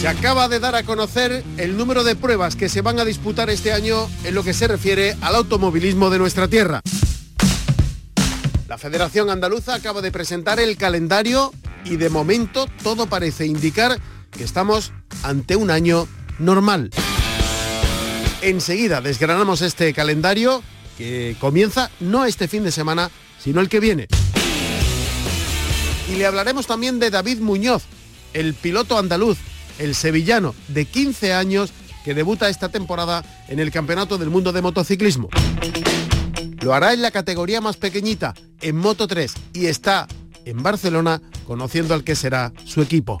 Se 0.00 0.06
acaba 0.06 0.46
de 0.46 0.60
dar 0.60 0.76
a 0.76 0.84
conocer 0.84 1.42
el 1.56 1.76
número 1.76 2.04
de 2.04 2.14
pruebas 2.14 2.54
que 2.54 2.68
se 2.68 2.82
van 2.82 3.00
a 3.00 3.04
disputar 3.04 3.50
este 3.50 3.72
año 3.72 4.08
en 4.22 4.32
lo 4.32 4.44
que 4.44 4.54
se 4.54 4.68
refiere 4.68 5.16
al 5.20 5.34
automovilismo 5.34 6.08
de 6.08 6.20
nuestra 6.20 6.46
tierra. 6.46 6.82
La 8.68 8.78
Federación 8.78 9.28
Andaluza 9.28 9.74
acaba 9.74 10.00
de 10.00 10.12
presentar 10.12 10.60
el 10.60 10.76
calendario 10.76 11.52
y 11.84 11.96
de 11.96 12.10
momento 12.10 12.68
todo 12.84 13.08
parece 13.08 13.46
indicar 13.46 13.98
que 14.30 14.44
estamos 14.44 14.92
ante 15.24 15.56
un 15.56 15.68
año 15.68 16.06
normal. 16.38 16.90
Enseguida 18.40 19.00
desgranamos 19.00 19.62
este 19.62 19.92
calendario 19.94 20.62
que 20.96 21.34
comienza 21.40 21.90
no 21.98 22.24
este 22.24 22.46
fin 22.46 22.62
de 22.62 22.70
semana, 22.70 23.10
sino 23.40 23.60
el 23.60 23.68
que 23.68 23.80
viene. 23.80 24.06
Y 26.08 26.14
le 26.14 26.24
hablaremos 26.24 26.68
también 26.68 27.00
de 27.00 27.10
David 27.10 27.40
Muñoz, 27.40 27.82
el 28.32 28.54
piloto 28.54 28.96
andaluz 28.96 29.38
el 29.78 29.94
sevillano 29.94 30.54
de 30.68 30.84
15 30.84 31.32
años 31.32 31.72
que 32.04 32.14
debuta 32.14 32.48
esta 32.48 32.68
temporada 32.68 33.24
en 33.48 33.58
el 33.60 33.70
Campeonato 33.70 34.18
del 34.18 34.30
Mundo 34.30 34.52
de 34.52 34.62
Motociclismo. 34.62 35.28
Lo 36.60 36.74
hará 36.74 36.92
en 36.92 37.02
la 37.02 37.10
categoría 37.10 37.60
más 37.60 37.76
pequeñita, 37.76 38.34
en 38.60 38.76
Moto 38.76 39.06
3, 39.06 39.34
y 39.54 39.66
está 39.66 40.06
en 40.44 40.62
Barcelona 40.62 41.20
conociendo 41.46 41.94
al 41.94 42.04
que 42.04 42.16
será 42.16 42.52
su 42.64 42.82
equipo. 42.82 43.20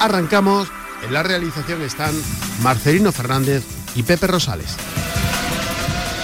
Arrancamos, 0.00 0.68
en 1.04 1.12
la 1.12 1.22
realización 1.22 1.82
están 1.82 2.14
Marcelino 2.62 3.12
Fernández 3.12 3.62
y 3.94 4.02
Pepe 4.02 4.26
Rosales. 4.26 4.76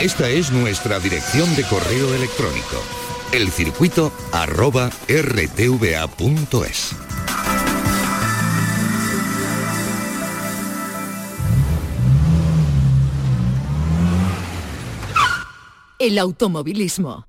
Esta 0.00 0.28
es 0.28 0.50
nuestra 0.52 1.00
dirección 1.00 1.54
de 1.56 1.64
correo 1.64 2.14
electrónico, 2.14 2.82
elcircuito 3.32 4.12
El 16.00 16.16
automovilismo. 16.20 17.26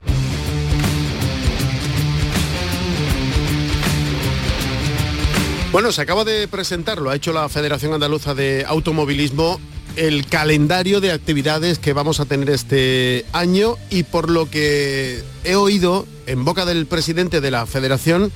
Bueno, 5.72 5.92
se 5.92 6.02
acaba 6.04 6.24
de 6.24 6.48
presentar, 6.48 7.02
lo 7.02 7.10
ha 7.10 7.16
hecho 7.16 7.34
la 7.34 7.50
Federación 7.50 7.94
Andaluza 7.94 8.36
de 8.36 8.66
Automovilismo, 8.68 9.60
el 9.96 10.28
calendario 10.28 11.02
de 11.02 11.12
actividades 11.12 11.80
que 11.80 11.94
vamos 11.94 12.20
a 12.20 12.26
tener 12.26 12.52
este 12.52 13.26
año 13.34 13.76
y 13.90 14.04
por 14.04 14.30
lo 14.30 14.48
que 14.48 15.24
he 15.44 15.56
oído 15.56 16.06
en 16.28 16.46
boca 16.46 16.66
del 16.66 16.86
presidente 16.86 17.42
de 17.42 17.50
la 17.50 17.66
Federación, 17.66 18.32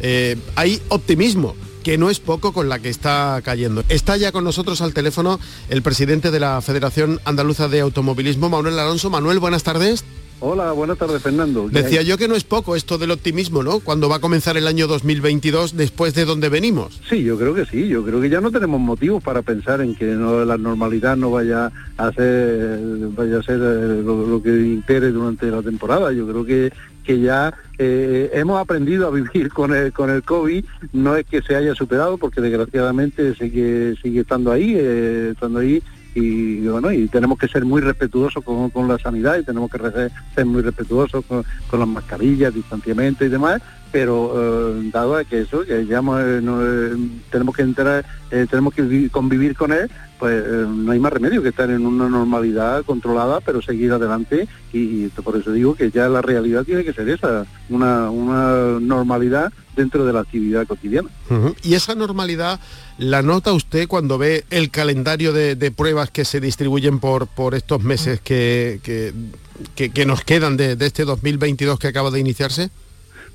eh, 0.00 0.36
hay 0.56 0.82
optimismo 0.88 1.54
que 1.86 1.98
no 1.98 2.10
es 2.10 2.18
poco 2.18 2.52
con 2.52 2.68
la 2.68 2.80
que 2.80 2.88
está 2.88 3.40
cayendo. 3.44 3.84
Está 3.88 4.16
ya 4.16 4.32
con 4.32 4.42
nosotros 4.42 4.80
al 4.80 4.92
teléfono 4.92 5.38
el 5.68 5.82
presidente 5.82 6.32
de 6.32 6.40
la 6.40 6.60
Federación 6.60 7.20
Andaluza 7.24 7.68
de 7.68 7.78
Automovilismo, 7.78 8.48
Manuel 8.48 8.76
Alonso. 8.80 9.08
Manuel, 9.08 9.38
buenas 9.38 9.62
tardes. 9.62 10.04
Hola, 10.40 10.72
buenas 10.72 10.98
tardes, 10.98 11.22
Fernando. 11.22 11.68
Decía 11.70 12.02
yo 12.02 12.18
que 12.18 12.26
no 12.26 12.34
es 12.34 12.42
poco 12.42 12.74
esto 12.76 12.98
del 12.98 13.12
optimismo, 13.12 13.62
¿no? 13.62 13.78
Cuando 13.78 14.08
va 14.08 14.16
a 14.16 14.18
comenzar 14.18 14.56
el 14.56 14.66
año 14.66 14.88
2022 14.88 15.76
después 15.76 16.12
de 16.12 16.24
donde 16.24 16.48
venimos. 16.48 17.00
Sí, 17.08 17.22
yo 17.22 17.38
creo 17.38 17.54
que 17.54 17.64
sí. 17.64 17.86
Yo 17.86 18.04
creo 18.04 18.20
que 18.20 18.28
ya 18.30 18.40
no 18.40 18.50
tenemos 18.50 18.80
motivos 18.80 19.22
para 19.22 19.42
pensar 19.42 19.80
en 19.80 19.94
que 19.94 20.06
la 20.06 20.58
normalidad 20.58 21.16
no 21.16 21.30
vaya 21.30 21.70
a 21.96 22.12
ser, 22.12 22.80
vaya 23.16 23.38
a 23.38 23.42
ser 23.44 23.60
eh, 23.62 24.02
lo, 24.04 24.42
que 24.42 24.50
impere 24.50 25.12
durante 25.12 25.46
la 25.46 25.62
temporada. 25.62 26.12
Yo 26.12 26.26
creo 26.26 26.44
que 26.44 26.72
que 27.06 27.20
ya 27.20 27.54
eh, 27.78 28.30
hemos 28.34 28.60
aprendido 28.60 29.06
a 29.06 29.10
vivir 29.10 29.50
con 29.50 29.72
el, 29.72 29.92
con 29.92 30.10
el 30.10 30.22
COVID, 30.22 30.64
no 30.92 31.16
es 31.16 31.24
que 31.24 31.40
se 31.40 31.54
haya 31.54 31.74
superado, 31.74 32.18
porque 32.18 32.40
desgraciadamente 32.40 33.34
sigue, 33.36 33.94
sigue 34.02 34.20
estando 34.20 34.50
ahí, 34.50 34.74
eh, 34.76 35.30
estando 35.32 35.60
ahí. 35.60 35.82
Y 36.18 36.66
bueno 36.66 36.90
y 36.90 37.08
tenemos 37.08 37.38
que 37.38 37.46
ser 37.46 37.66
muy 37.66 37.82
respetuosos 37.82 38.42
con, 38.42 38.88
la 38.88 38.98
sanidad 38.98 39.38
y 39.38 39.44
tenemos 39.44 39.70
que 39.70 39.78
ser 40.34 40.46
muy 40.46 40.62
respetuosos 40.62 41.22
con, 41.26 41.44
las 41.78 41.88
mascarillas, 41.88 42.54
distanciamiento 42.54 43.26
y 43.26 43.28
demás, 43.28 43.60
pero 43.96 44.34
eh, 44.36 44.90
dado 44.92 45.16
que 45.24 45.40
eso, 45.40 45.64
que 45.64 45.86
ya 45.86 46.00
eh, 46.00 46.42
eh, 46.44 46.96
tenemos 47.30 47.56
que 47.56 47.62
entrar, 47.62 48.04
tenemos 48.28 48.74
que 48.74 49.08
convivir 49.08 49.56
con 49.56 49.72
él, 49.72 49.90
pues 50.18 50.44
no 50.68 50.92
hay 50.92 50.98
más 50.98 51.14
remedio 51.14 51.42
que 51.42 51.48
estar 51.48 51.70
en 51.70 51.86
una 51.86 52.06
normalidad 52.06 52.84
controlada, 52.84 53.40
pero 53.40 53.62
seguir 53.62 53.92
adelante 53.92 54.48
y, 54.70 55.06
por 55.08 55.38
eso 55.38 55.50
digo 55.50 55.74
que 55.76 55.90
ya 55.90 56.10
la 56.10 56.20
realidad 56.20 56.64
tiene 56.64 56.84
que 56.84 56.92
ser 56.92 57.08
esa, 57.08 57.46
una, 57.70 58.10
una 58.10 58.78
normalidad 58.80 59.50
dentro 59.74 60.04
de 60.04 60.12
la 60.12 60.20
actividad 60.20 60.66
cotidiana. 60.66 61.08
Y 61.62 61.72
esa 61.72 61.94
normalidad 61.94 62.60
la 62.98 63.22
nota 63.22 63.54
usted 63.54 63.88
cuando 63.88 64.18
ve 64.18 64.44
el 64.50 64.70
calendario 64.70 65.32
de, 65.32 65.72
pruebas 65.74 66.10
que 66.10 66.26
se 66.26 66.38
distribuyen 66.38 66.98
por, 66.98 67.28
por 67.28 67.54
estos 67.54 67.82
meses 67.82 68.20
que, 68.20 68.78
que, 69.74 70.04
nos 70.06 70.22
quedan 70.22 70.58
de, 70.58 70.76
de 70.76 70.84
este 70.84 71.06
2022 71.06 71.78
que 71.78 71.88
acaba 71.88 72.10
de 72.10 72.20
iniciarse. 72.20 72.70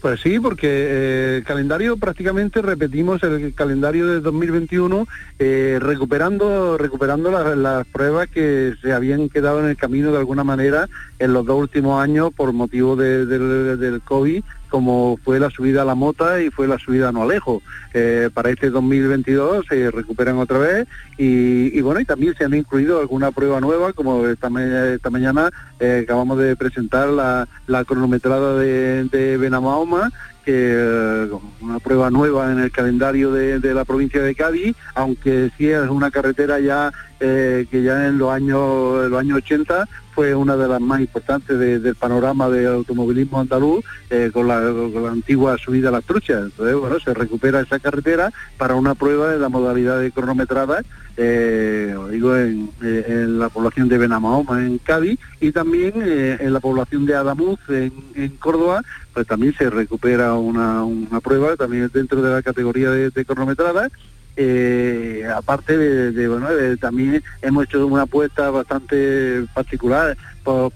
Pues 0.01 0.19
sí, 0.19 0.39
porque 0.39 0.67
eh, 0.67 1.37
el 1.37 1.43
calendario 1.43 1.95
prácticamente 1.95 2.63
repetimos 2.63 3.21
el 3.21 3.53
calendario 3.53 4.07
de 4.07 4.19
2021 4.19 5.07
eh, 5.37 5.77
recuperando 5.79 6.75
recuperando 6.75 7.29
las, 7.55 7.85
pruebas 7.85 8.27
que 8.27 8.73
se 8.81 8.93
habían 8.93 9.29
quedado 9.29 9.59
en 9.59 9.67
el 9.67 9.77
camino 9.77 10.11
de 10.11 10.17
alguna 10.17 10.43
manera 10.43 10.89
en 11.19 11.33
los 11.33 11.45
dos 11.45 11.59
últimos 11.59 12.01
años 12.01 12.33
por 12.33 12.51
motivo 12.51 12.95
del 12.95 14.01
COVID 14.03 14.43
como 14.71 15.19
fue 15.23 15.39
la 15.39 15.49
subida 15.49 15.81
a 15.81 15.85
la 15.85 15.95
mota 15.95 16.41
y 16.41 16.49
fue 16.49 16.67
la 16.67 16.79
subida 16.79 17.11
no 17.11 17.23
alejo. 17.23 17.61
Eh, 17.93 18.29
para 18.33 18.49
este 18.49 18.69
2022 18.69 19.65
se 19.69 19.91
recuperan 19.91 20.37
otra 20.37 20.57
vez 20.57 20.87
y, 21.17 21.79
bueno, 21.81 21.99
y 21.99 22.05
también 22.05 22.33
se 22.35 22.45
han 22.45 22.53
incluido 22.53 23.01
alguna 23.01 23.31
prueba 23.31 23.59
nueva, 23.59 23.91
como 23.93 24.25
esta, 24.25 24.49
mañana 24.49 25.51
eh, 25.79 26.01
acabamos 26.03 26.39
de 26.39 26.55
presentar 26.55 27.09
la, 27.09 27.47
cronometrada 27.85 28.57
de, 28.57 29.03
de 29.03 29.37
Benamahoma, 29.37 30.09
que 30.45 30.73
eh, 30.73 31.29
una 31.59 31.79
prueba 31.79 32.09
nueva 32.09 32.51
en 32.51 32.59
el 32.59 32.71
calendario 32.71 33.31
de, 33.31 33.73
la 33.73 33.83
provincia 33.83 34.21
de 34.21 34.33
Cádiz, 34.33 34.75
aunque 34.95 35.51
sí 35.57 35.67
es 35.67 35.89
una 35.89 36.09
carretera 36.09 36.59
ya 36.59 36.91
que 37.19 37.83
ya 37.83 38.07
en 38.07 38.17
los 38.17 38.31
años, 38.31 39.07
los 39.11 39.19
años 39.19 39.37
80 39.37 39.87
fue 40.21 40.35
una 40.35 40.55
de 40.55 40.67
las 40.67 40.79
más 40.79 40.99
importantes 40.99 41.57
del 41.57 41.95
panorama 41.95 42.47
del 42.47 42.67
automovilismo 42.67 43.39
andaluz 43.39 43.83
eh, 44.11 44.29
con, 44.31 44.47
la, 44.47 44.59
antigua 45.09 45.57
subida 45.57 45.89
a 45.89 45.93
las 45.93 46.03
truchas. 46.03 46.43
Entonces, 46.43 46.75
bueno, 46.75 46.99
se 46.99 47.15
recupera 47.15 47.59
esa 47.59 47.79
carretera 47.79 48.31
para 48.55 48.75
una 48.75 48.93
prueba 48.93 49.31
de 49.31 49.39
la 49.39 49.49
modalidad 49.49 49.99
de 49.99 50.11
cronometrada, 50.11 50.83
eh, 51.17 51.97
digo, 52.11 52.37
en, 52.37 52.69
la 53.39 53.49
población 53.49 53.89
de 53.89 53.97
Benamahoma, 53.97 54.63
en 54.63 54.77
Cádiz, 54.77 55.19
y 55.39 55.51
también 55.51 55.93
eh, 55.95 56.37
en 56.39 56.53
la 56.53 56.59
población 56.59 57.07
de 57.07 57.15
Adamuz, 57.15 57.59
en, 57.69 58.29
Córdoba, 58.37 58.83
pues 59.15 59.25
también 59.25 59.55
se 59.57 59.71
recupera 59.71 60.35
una, 60.35 60.85
prueba, 61.23 61.55
también 61.55 61.89
dentro 61.91 62.21
de 62.21 62.31
la 62.31 62.43
categoría 62.43 62.91
de, 62.91 63.09
de 63.09 63.25
cronometrada, 63.25 63.89
eh, 64.35 65.27
aparte 65.35 65.77
de, 65.77 66.27
bueno, 66.27 66.47
también 66.79 67.23
hemos 67.41 67.65
hecho 67.65 67.85
una 67.85 68.03
apuesta 68.03 68.49
bastante 68.49 69.45
particular 69.53 70.17
por, 70.43 70.71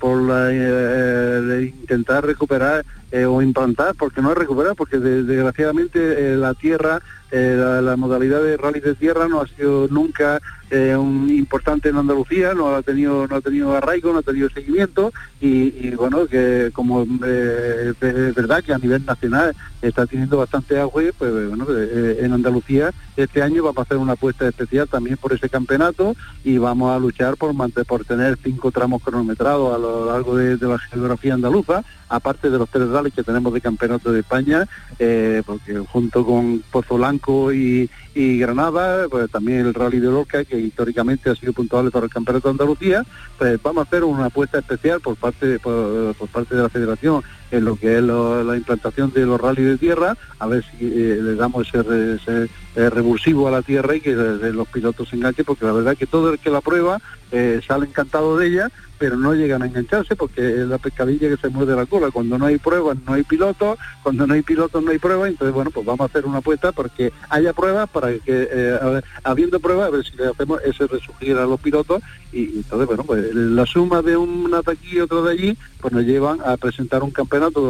eh, 0.52 1.74
intentar 1.81 2.25
recuperar 2.25 2.86
eh, 3.12 3.25
o 3.25 3.42
implantar, 3.42 3.96
porque 3.96 4.22
no 4.22 4.31
es 4.31 4.38
recuperar, 4.38 4.75
porque 4.75 5.00
desgraciadamente 5.00 6.36
la 6.36 6.54
tierra, 6.54 7.02
la, 7.31 7.96
modalidad 7.98 8.42
de 8.42 8.57
rally 8.57 8.80
de 8.80 8.96
tierra 8.96 9.28
no 9.28 9.42
ha 9.42 9.48
sido 9.48 9.88
nunca 9.90 10.42
un 10.72 11.30
importante 11.30 11.90
en 11.90 11.98
Andalucía, 11.98 12.54
no 12.54 12.75
ha 12.75 12.81
tenido 12.81 13.28
no 13.28 13.36
ha 13.36 13.42
tenido 13.42 13.75
arraigo, 13.75 14.12
no 14.12 14.19
ha 14.19 14.24
tenido 14.24 14.50
seguimiento 14.50 15.13
y, 15.40 15.92
bueno, 15.92 16.25
que 16.28 16.72
como 16.74 17.04
es 17.04 18.36
verdad 18.36 18.63
que 18.63 18.74
a 18.74 18.78
nivel 18.78 19.06
nacional 19.06 19.56
está 19.81 20.06
teniendo 20.06 20.38
bastante 20.38 20.80
agua, 20.80 21.04
pues 21.18 21.50
bueno, 21.50 21.68
en 21.69 22.34
Andalucía 22.34 22.92
este 23.16 23.42
año 23.42 23.63
vamos 23.63 23.78
a 23.78 23.81
hacer 23.84 23.98
una 23.98 24.13
apuesta 24.13 24.48
especial 24.48 24.90
también 24.90 25.18
por 25.18 25.31
ese 25.31 25.50
campeonato 25.50 26.16
y 26.44 26.57
vamos 26.57 26.94
a 26.94 27.00
luchar 27.00 27.38
por, 27.38 27.54
por 27.86 28.06
tener 28.06 28.38
cinco 28.44 28.72
tramos 28.72 29.02
cronometrados 29.04 29.74
a 29.74 29.78
lo 29.78 30.06
largo 30.06 30.36
de, 30.36 30.57
la 30.57 30.78
geografía 30.80 31.34
andaluza 31.34 31.84
aparte 32.10 32.50
de 32.50 32.57
los 32.57 32.69
tres 32.69 32.88
rallies 32.90 33.13
que 33.13 33.24
tenemos 33.24 33.54
de 33.54 33.62
campeonato 33.62 34.12
de 34.12 34.19
España, 34.19 34.68
eh, 35.00 35.42
porque 35.46 35.78
junto 35.80 36.25
con 36.25 36.63
Pozo 36.72 36.96
Blanco 36.96 37.54
y, 37.54 37.90
Granada, 38.16 39.10
pues 39.10 39.30
también 39.30 39.60
el 39.60 39.74
rally 39.74 40.00
de 40.00 40.07
Loca, 40.07 40.46
que 40.46 40.57
históricamente 40.57 41.30
ha 41.30 41.36
sido 41.36 41.52
puntuable 41.52 41.92
para 41.92 42.06
el 42.06 42.12
campeonato 42.12 42.48
de 42.48 42.52
Andalucía, 42.52 43.04
pues 43.38 43.62
vamos 43.62 43.86
a 43.86 43.88
hacer 43.88 44.06
una 44.06 44.28
apuesta 44.28 44.60
especial 44.60 45.02
por 45.02 45.18
parte, 45.18 45.60
por, 45.60 46.16
parte 46.31 46.56
de 46.56 46.63
la 46.63 46.69
federación 46.69 47.24
en 47.52 47.66
lo 47.66 47.75
que 47.75 47.98
es 47.98 48.04
la 48.04 48.56
implantación 48.56 49.12
de 49.12 49.25
los 49.25 49.40
rallies 49.40 49.68
de 49.68 49.78
tierra, 49.78 50.18
a 50.40 50.48
ver 50.48 50.63
si 50.63 50.86
eh, 50.86 51.19
le 51.22 51.36
damos 51.36 51.68
ese, 51.68 52.50
revulsivo 52.75 53.50
a 53.50 53.52
la 53.52 53.62
tierra 53.62 53.96
y 53.96 54.02
que 54.02 54.13
los 54.13 54.68
pilotos 54.69 55.10
se 55.10 55.18
enganchen, 55.18 55.44
porque 55.44 55.66
la 55.66 55.74
verdad 55.74 55.98
que 55.98 56.07
todo 56.07 56.31
el 56.31 56.40
que 56.40 56.50
la 56.50 56.62
prueba 56.62 57.02
eh, 57.31 57.60
sale 57.68 57.86
encantado 57.86 58.38
de 58.38 58.48
ella, 58.48 58.72
pero 58.97 59.18
no 59.18 59.33
llegan 59.33 59.62
a 59.62 59.68
engancharse 59.68 60.15
porque 60.15 60.42
es 60.42 60.68
la 60.68 60.77
pescadilla 60.77 61.30
que 61.30 61.38
se 61.38 61.50
muerde 61.50 61.75
la 61.75 61.86
cola. 61.86 62.12
Cuando 62.12 62.38
no 62.38 62.45
hay 62.45 62.57
pruebas 62.57 62.97
no 63.06 63.13
hay 63.13 63.24
pilotos, 63.24 63.77
cuando 64.03 64.27
no 64.27 64.33
hay 64.33 64.42
pilotos 64.42 64.83
no 64.83 64.92
hay 64.92 65.00
pruebas, 65.00 65.30
entonces 65.30 65.53
bueno, 65.53 65.71
pues 65.71 65.86
vamos 65.86 66.01
a 66.01 66.06
hacer 66.06 66.25
una 66.25 66.39
apuesta 66.39 66.71
porque 66.71 67.12
haya 67.30 67.53
pruebas, 67.53 67.89
para 67.89 68.13
que 68.13 68.21
eh, 68.51 69.01
habiendo 69.24 69.59
pruebas, 69.59 69.88
a 69.88 69.92
ver 69.92 70.06
si 70.06 70.15
le 70.15 70.27
hacemos 70.27 70.62
ese 70.63 70.88
resurgir 70.88 71.38
a 71.38 71.45
los 71.45 71.59
pilotos. 71.59 72.01
Y, 72.31 72.57
entonces 72.57 72.88
bueno, 72.88 73.03
pues 73.03 73.33
la 73.33 73.65
suma 73.65 74.01
de 74.01 74.18
una 74.18 74.62
de 74.62 74.71
aquí 74.71 74.97
y 74.97 75.00
otra 75.00 75.21
de 75.21 75.31
allí, 75.31 75.57
pues 75.80 75.94
nos 75.94 76.03
llevan 76.03 76.39
a 76.45 76.57
presentar 76.57 77.03
un 77.03 77.12
campeonato, 77.12 77.62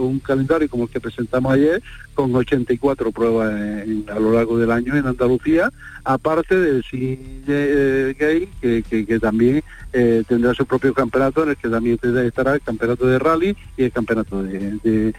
un 0.00 0.18
calendario 0.20 0.68
como 0.68 0.84
el 0.84 0.90
que 0.90 1.00
presentamos 1.00 1.52
ayer, 1.52 1.82
con 2.14 2.34
84 2.34 3.12
pruebas 3.12 3.52
a 3.52 4.18
lo 4.18 4.32
largo 4.32 4.58
del 4.58 4.72
año 4.72 4.96
en 4.96 5.06
Andalucía, 5.06 5.70
aparte 6.04 6.58
del 6.58 6.82
CIE 6.82 8.14
Gay, 8.18 8.48
que, 8.60 9.18
también 9.20 9.62
eh, 9.92 10.22
tendrá 10.26 10.54
su 10.58 10.66
propio 10.66 10.92
campeonato 10.92 11.44
en 11.44 11.50
el 11.50 11.56
que 11.56 11.68
también 11.68 11.98
estará 12.02 12.54
el 12.54 12.60
campeonato 12.60 13.06
de 13.06 13.18
rally 13.18 13.56
y 13.76 13.84
el 13.84 13.92
campeonato 13.92 14.42
de, 14.42 15.14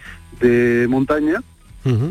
montaña. 0.88 1.42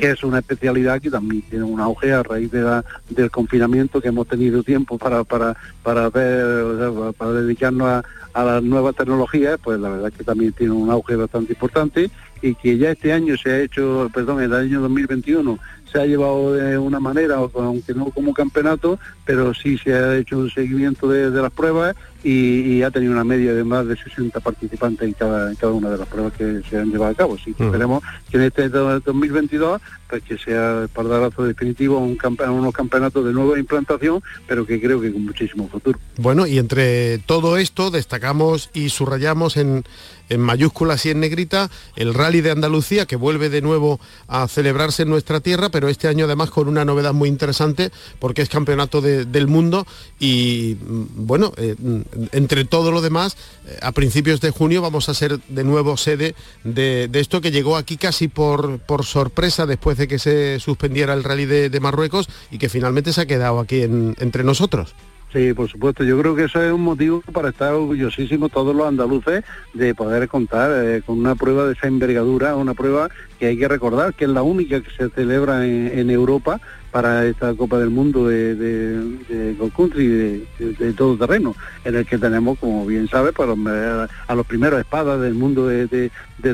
que 0.00 0.10
es 0.10 0.24
una 0.24 0.38
especialidad 0.38 1.00
que 1.00 1.10
también 1.10 1.42
tiene 1.42 1.64
un 1.64 1.78
auge 1.78 2.10
a 2.10 2.22
raíz 2.22 2.50
de 2.50 2.82
del 3.10 3.30
confinamiento 3.30 4.00
que 4.00 4.08
hemos 4.08 4.26
tenido 4.26 4.62
tiempo 4.62 4.96
para 4.96 5.22
para 5.24 5.56
para 5.82 6.08
ver, 6.08 7.12
para 7.16 7.32
dedicarnos 7.32 7.86
a, 7.86 8.02
a 8.32 8.44
las 8.44 8.62
nuevas 8.62 8.96
tecnologías, 8.96 9.58
pues 9.62 9.78
la 9.78 9.90
verdad 9.90 10.08
es 10.08 10.14
que 10.14 10.24
también 10.24 10.52
tiene 10.52 10.72
un 10.72 10.90
auge 10.90 11.16
bastante 11.16 11.52
importante 11.52 12.10
y 12.40 12.54
que 12.54 12.78
ya 12.78 12.92
este 12.92 13.12
año 13.12 13.36
se 13.36 13.50
ha 13.50 13.60
hecho, 13.60 14.10
perdón, 14.14 14.42
el 14.42 14.54
año 14.54 14.80
2021 14.80 15.58
se 15.90 16.00
ha 16.00 16.06
llevado 16.06 16.52
de 16.54 16.78
una 16.78 17.00
manera, 17.00 17.36
aunque 17.36 17.94
no 17.94 18.10
como 18.10 18.34
campeonato, 18.34 18.98
pero 19.24 19.54
sí 19.54 19.78
se 19.78 19.94
ha 19.94 20.16
hecho 20.16 20.38
un 20.38 20.50
seguimiento 20.50 21.08
de, 21.08 21.30
las 21.30 21.50
pruebas 21.50 21.96
y, 22.22 22.82
ha 22.82 22.90
tenido 22.90 23.12
una 23.12 23.24
media 23.24 23.52
de 23.54 23.64
más 23.64 23.86
de 23.86 23.96
60 23.96 24.40
participantes 24.40 25.06
en 25.06 25.12
cada, 25.14 25.50
en 25.50 25.56
cada 25.56 25.72
una 25.72 25.90
de 25.90 25.98
las 25.98 26.08
pruebas 26.08 26.32
que 26.32 26.62
se 26.68 26.78
han 26.78 26.90
llevado 26.90 27.12
a 27.12 27.14
cabo. 27.14 27.34
Así 27.34 27.54
que 27.54 27.64
esperemos 27.64 28.02
que 28.30 28.36
en 28.36 28.44
este 28.44 28.68
2022 28.68 29.80
pues 30.08 30.22
que 30.22 30.38
sea 30.38 30.82
el 30.82 30.88
pardarazo 30.88 31.44
definitivo 31.44 31.98
un 31.98 32.18
unos 32.48 32.72
campeonatos 32.72 33.24
de 33.24 33.32
nueva 33.32 33.58
implantación, 33.58 34.22
pero 34.46 34.64
que 34.64 34.80
creo 34.80 35.00
que 35.00 35.12
con 35.12 35.24
muchísimo 35.24 35.68
futuro. 35.68 35.98
Bueno, 36.16 36.46
y 36.46 36.58
entre 36.58 37.18
todo 37.18 37.58
esto 37.58 37.90
destacamos 37.90 38.70
y 38.72 38.88
subrayamos 38.88 39.56
en 39.56 39.84
en 40.28 40.40
mayúsculas 40.40 41.06
y 41.06 41.10
en 41.10 41.20
negrita, 41.20 41.70
el 41.96 42.14
Rally 42.14 42.40
de 42.40 42.50
Andalucía, 42.50 43.06
que 43.06 43.16
vuelve 43.16 43.48
de 43.48 43.62
nuevo 43.62 44.00
a 44.26 44.46
celebrarse 44.48 45.02
en 45.02 45.08
nuestra 45.08 45.40
tierra, 45.40 45.70
pero 45.70 45.88
este 45.88 46.08
año 46.08 46.26
además 46.26 46.50
con 46.50 46.68
una 46.68 46.84
novedad 46.84 47.12
muy 47.12 47.28
interesante, 47.28 47.90
porque 48.18 48.42
es 48.42 48.48
campeonato 48.48 49.00
del 49.00 49.46
mundo 49.46 49.86
y 50.18 50.76
mm, 50.80 51.26
bueno, 51.26 51.52
eh, 51.56 51.74
mm, 51.78 52.00
entre 52.32 52.64
todo 52.64 52.90
lo 52.90 53.00
demás, 53.00 53.36
eh, 53.66 53.78
a 53.82 53.92
principios 53.92 54.40
de 54.40 54.50
junio 54.50 54.82
vamos 54.82 55.08
a 55.08 55.14
ser 55.14 55.38
de 55.48 55.64
nuevo 55.64 55.96
sede 55.96 56.34
de, 56.64 57.08
esto 57.14 57.40
que 57.40 57.50
llegó 57.50 57.76
aquí 57.76 57.96
casi 57.96 58.28
por, 58.28 58.80
sorpresa 59.02 59.66
después 59.66 59.98
de 59.98 60.08
que 60.08 60.18
se 60.18 60.60
suspendiera 60.60 61.14
el 61.14 61.24
Rally 61.24 61.46
de, 61.46 61.80
Marruecos 61.80 62.28
y 62.50 62.58
que 62.58 62.68
finalmente 62.68 63.12
se 63.12 63.20
ha 63.20 63.26
quedado 63.26 63.60
aquí 63.60 63.82
entre 63.82 64.42
nosotros. 64.42 64.94
Sí, 65.32 65.52
por 65.52 65.68
supuesto. 65.68 66.04
Yo 66.04 66.18
creo 66.18 66.34
que 66.34 66.44
eso 66.44 66.62
es 66.62 66.72
un 66.72 66.80
motivo 66.80 67.22
para 67.32 67.50
estar 67.50 67.74
orgullosísimos 67.74 68.50
todos 68.50 68.74
los 68.74 68.86
andaluces 68.86 69.44
de 69.74 69.94
poder 69.94 70.26
contar 70.26 70.70
eh, 70.74 71.02
con 71.04 71.18
una 71.18 71.34
prueba 71.34 71.66
de 71.66 71.74
esa 71.74 71.86
envergadura, 71.86 72.56
una 72.56 72.72
prueba 72.72 73.10
que 73.38 73.46
hay 73.46 73.56
que 73.56 73.68
recordar 73.68 74.14
que 74.14 74.24
es 74.24 74.30
la 74.30 74.42
única 74.42 74.80
que 74.80 74.90
se 74.90 75.08
celebra 75.10 75.66
en, 75.66 76.10
Europa 76.10 76.60
para 76.90 77.26
esta 77.26 77.54
Copa 77.54 77.78
del 77.78 77.90
Mundo 77.90 78.28
de, 78.28 78.54
de, 78.54 79.00
de 79.28 79.70
Country 79.76 80.46
de, 80.58 80.92
todo 80.94 81.16
terreno, 81.18 81.54
en 81.84 81.96
el 81.96 82.06
que 82.06 82.16
tenemos, 82.16 82.58
como 82.58 82.86
bien 82.86 83.08
sabe, 83.08 83.32
pues, 83.32 83.48
a 83.48 84.34
los 84.34 84.46
primeros 84.46 84.80
espadas 84.80 85.20
del 85.20 85.34
mundo 85.34 85.68
de, 85.68 86.10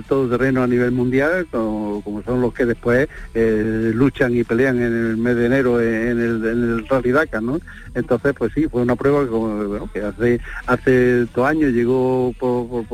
todo 0.08 0.28
terreno 0.28 0.62
a 0.62 0.66
nivel 0.66 0.90
mundial, 0.90 1.46
como, 1.50 2.22
son 2.26 2.40
los 2.40 2.52
que 2.52 2.66
después 2.66 3.08
eh, 3.34 3.92
luchan 3.94 4.36
y 4.36 4.42
pelean 4.42 4.76
en 4.78 4.92
el 4.92 5.16
mes 5.16 5.36
de 5.36 5.46
enero 5.46 5.80
en 5.80 6.20
el, 6.20 6.44
en 6.44 6.88
Rally 6.88 7.12
Dakar, 7.12 7.42
¿no? 7.42 7.60
Entonces, 7.94 8.34
pues 8.36 8.52
sí, 8.54 8.66
fue 8.68 8.82
una 8.82 8.96
prueba 8.96 9.24
que, 9.92 10.00
hace 10.00 10.40
hace 10.66 11.26
dos 11.26 11.46
años 11.46 11.72
llegó 11.72 12.34
por 12.38 12.84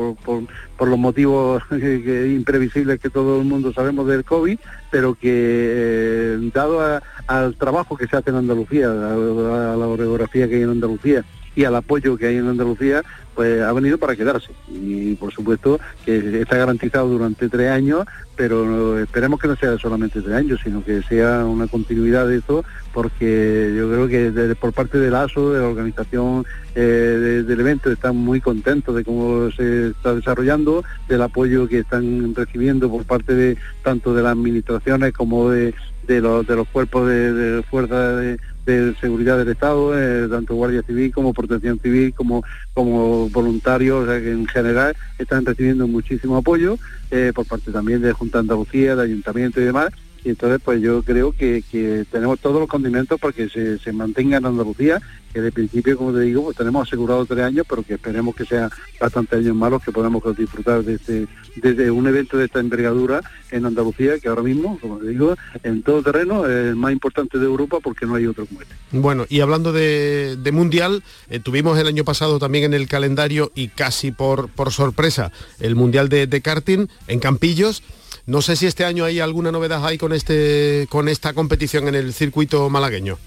los 0.89 0.99
motivos 0.99 1.63
imprevisibles 1.71 3.01
que 3.01 3.11
todo 3.11 3.41
el 3.41 3.47
mundo 3.47 3.73
sabemos 3.73 4.07
del 4.07 4.25
COVID, 4.25 4.59
pero 4.91 5.15
que 5.15 5.31
eh, 5.33 6.51
dado 6.55 7.01
al 7.27 7.57
trabajo 7.57 7.97
que 7.97 8.07
se 8.07 8.17
hace 8.17 8.31
en 8.31 8.37
Andalucía, 8.37 8.87
a, 8.87 9.77
la 9.77 9.87
orografía 9.87 10.49
que 10.49 10.57
hay 10.57 10.63
en 10.63 10.71
Andalucía 10.71 11.25
y 11.55 11.65
al 11.65 11.75
apoyo 11.77 12.17
que 12.17 12.27
hay 12.27 12.37
en 12.37 12.49
Andalucía, 12.49 13.03
pues 13.35 13.63
ha 13.63 13.73
venido 13.73 13.99
para 13.99 14.17
quedarse. 14.17 14.51
Y 14.69 15.15
por 15.15 15.33
supuesto 15.33 15.81
que 16.05 16.43
está 16.43 16.57
garantizado 16.57 17.09
durante 17.09 17.49
tres 17.49 17.71
años, 17.71 18.05
pero 18.37 18.99
esperemos 18.99 19.41
que 19.41 19.49
no 19.49 19.57
sea 19.57 19.79
solamente 19.79 20.21
tres 20.21 20.35
años, 20.35 20.61
sino 20.63 20.85
que 20.85 21.03
sea 21.03 21.45
una 21.45 21.67
continuidad 21.67 22.27
de 22.27 22.39
esto, 22.39 22.65
porque 22.93 23.75
yo 23.77 23.91
creo 23.91 24.09
que 24.09 24.55
por 24.57 24.73
parte 24.73 24.99
del 24.99 25.15
ASO, 25.15 25.53
de 25.53 25.61
la 25.61 25.69
organización 25.69 26.45
eh, 26.75 27.43
del 27.47 27.61
evento, 27.61 27.91
están 27.91 28.17
muy 28.17 28.41
contentos 28.41 28.95
de 28.95 29.05
cómo 29.05 29.51
se 29.53 29.89
está 29.89 30.15
desarrollando, 30.15 30.85
del 31.09 31.23
apoyo 31.23 31.69
que 31.69 31.81
están 31.81 32.35
recibiendo 32.35 32.91
por 32.91 33.05
parte 33.05 33.35
de 33.35 33.57
tanto 33.83 34.15
de 34.15 34.23
las 34.23 34.33
administraciones 34.33 35.13
como 35.13 35.51
de, 35.51 35.75
los, 36.07 36.47
de 36.47 36.57
los 36.57 36.69
cuerpos 36.69 37.09
de, 37.09 37.33
de 37.33 37.63
fuerza 37.63 38.17
de 38.17 38.39
de 38.67 38.95
seguridad 39.01 39.39
del 39.39 39.49
Estado, 39.49 39.99
eh, 39.99 40.29
tanto 40.29 40.55
Guardia 40.55 40.83
Civil 40.83 41.13
como 41.13 41.33
Protección 41.35 41.79
Civil, 41.81 42.15
como, 42.15 42.43
como 42.75 43.29
voluntarios, 43.31 44.07
que 44.07 44.31
en 44.31 44.47
general 44.47 44.97
están 45.19 45.45
recibiendo 45.45 45.87
muchísimo 45.87 46.37
apoyo 46.37 46.79
eh, 47.11 47.33
por 47.35 47.47
parte 47.47 47.73
también 47.73 48.03
de 48.03 48.13
Junta 48.13 48.39
Andalucía, 48.39 48.97
de 48.97 49.05
Ayuntamiento 49.05 49.61
y 49.61 49.65
demás, 49.65 49.91
y 50.25 50.31
entonces 50.31 50.61
pues 50.65 50.81
yo 50.81 51.03
creo 51.03 51.33
que, 51.33 51.63
tenemos 52.11 52.39
todos 52.41 52.61
los 52.61 52.69
condimentos 52.69 53.19
para 53.19 53.33
que 53.33 53.49
se, 53.49 53.79
se, 53.79 53.93
mantenga 53.93 54.39
en 54.39 54.47
Andalucía, 54.47 55.01
que 55.33 55.41
de 55.41 55.53
principio, 55.53 55.97
como 55.97 56.13
te 56.13 56.21
digo, 56.21 56.45
pues 56.45 56.57
tenemos 56.57 56.87
asegurado 56.87 57.25
tres 57.25 57.45
años, 57.45 57.67
pero 57.69 57.83
que 57.83 57.95
esperemos 57.95 58.35
que 58.35 58.45
sean 58.45 58.71
bastantes 59.01 59.39
años 59.39 59.57
malos, 59.57 59.83
que 59.83 59.93
podamos 59.93 60.23
disfrutar 60.37 60.83
de 60.83 60.95
este, 60.95 61.27
desde 61.57 61.91
un 61.91 62.07
evento 62.07 62.37
de 62.37 62.47
esta 62.47 62.61
envergadura 62.61 63.23
en 63.51 63.65
Andalucía, 63.65 64.19
que 64.19 64.29
ahora 64.29 64.43
mismo, 64.43 64.79
como 64.81 64.99
te 64.99 65.09
digo, 65.09 65.37
en 65.63 65.83
todo 65.83 66.03
terreno 66.03 66.47
es 66.47 66.69
el 66.69 66.77
más 66.77 66.93
importante 66.93 67.39
de 67.39 67.47
Europa 67.47 67.79
porque 67.83 68.07
no 68.07 68.15
hay 68.17 68.27
otro 68.27 68.47
como 68.47 68.63
este. 68.63 68.75
Bueno, 68.93 69.27
y 69.29 69.41
hablando 69.41 69.73
de, 69.73 70.51
Mundial, 70.53 71.05
eh, 71.29 71.39
tuvimos 71.39 71.79
el 71.79 71.87
año 71.87 72.05
pasado 72.05 72.39
también 72.39 72.65
en 72.65 72.75
el 72.75 72.89
calendario 72.89 73.53
y 73.55 73.69
casi 73.69 74.11
por, 74.11 74.49
por 74.49 74.73
sorpresa 74.73 75.31
el 75.61 75.77
Mundial 75.77 76.09
de, 76.09 76.27
de 76.27 76.41
karting 76.41 76.89
en 77.07 77.21
Campillos. 77.21 77.83
No 78.31 78.43
sé 78.43 78.55
si 78.55 78.67
este 78.67 78.85
año 78.85 79.05
hay 79.05 79.19
alguna 79.19 79.51
novedad 79.51 79.85
ahí 79.85 79.99
con, 79.99 80.13
este, 80.13 80.87
con 80.89 81.09
esta 81.09 81.33
competición 81.33 81.89
en 81.89 81.97
el 81.97 82.13
circuito 82.13 82.71
malagueño. 82.71 83.19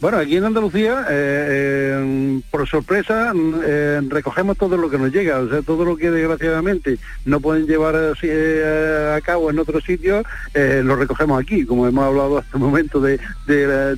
Bueno, 0.00 0.16
aquí 0.16 0.36
en 0.36 0.44
Andalucía, 0.44 1.02
eh, 1.10 1.98
eh, 2.00 2.40
por 2.50 2.66
sorpresa, 2.66 3.34
eh, 3.66 4.00
recogemos 4.08 4.56
todo 4.56 4.78
lo 4.78 4.88
que 4.88 4.96
nos 4.96 5.12
llega, 5.12 5.40
o 5.40 5.50
sea, 5.50 5.60
todo 5.60 5.84
lo 5.84 5.98
que 5.98 6.10
desgraciadamente 6.10 6.96
no 7.26 7.40
pueden 7.40 7.66
llevar 7.66 7.94
a 7.94 9.20
cabo 9.20 9.50
en 9.50 9.58
otros 9.58 9.84
sitios, 9.84 10.24
lo 10.54 10.96
recogemos 10.96 11.42
aquí, 11.42 11.66
como 11.66 11.86
hemos 11.86 12.04
hablado 12.04 12.38
hasta 12.38 12.56
el 12.56 12.62
momento 12.62 13.00
de, 13.00 13.18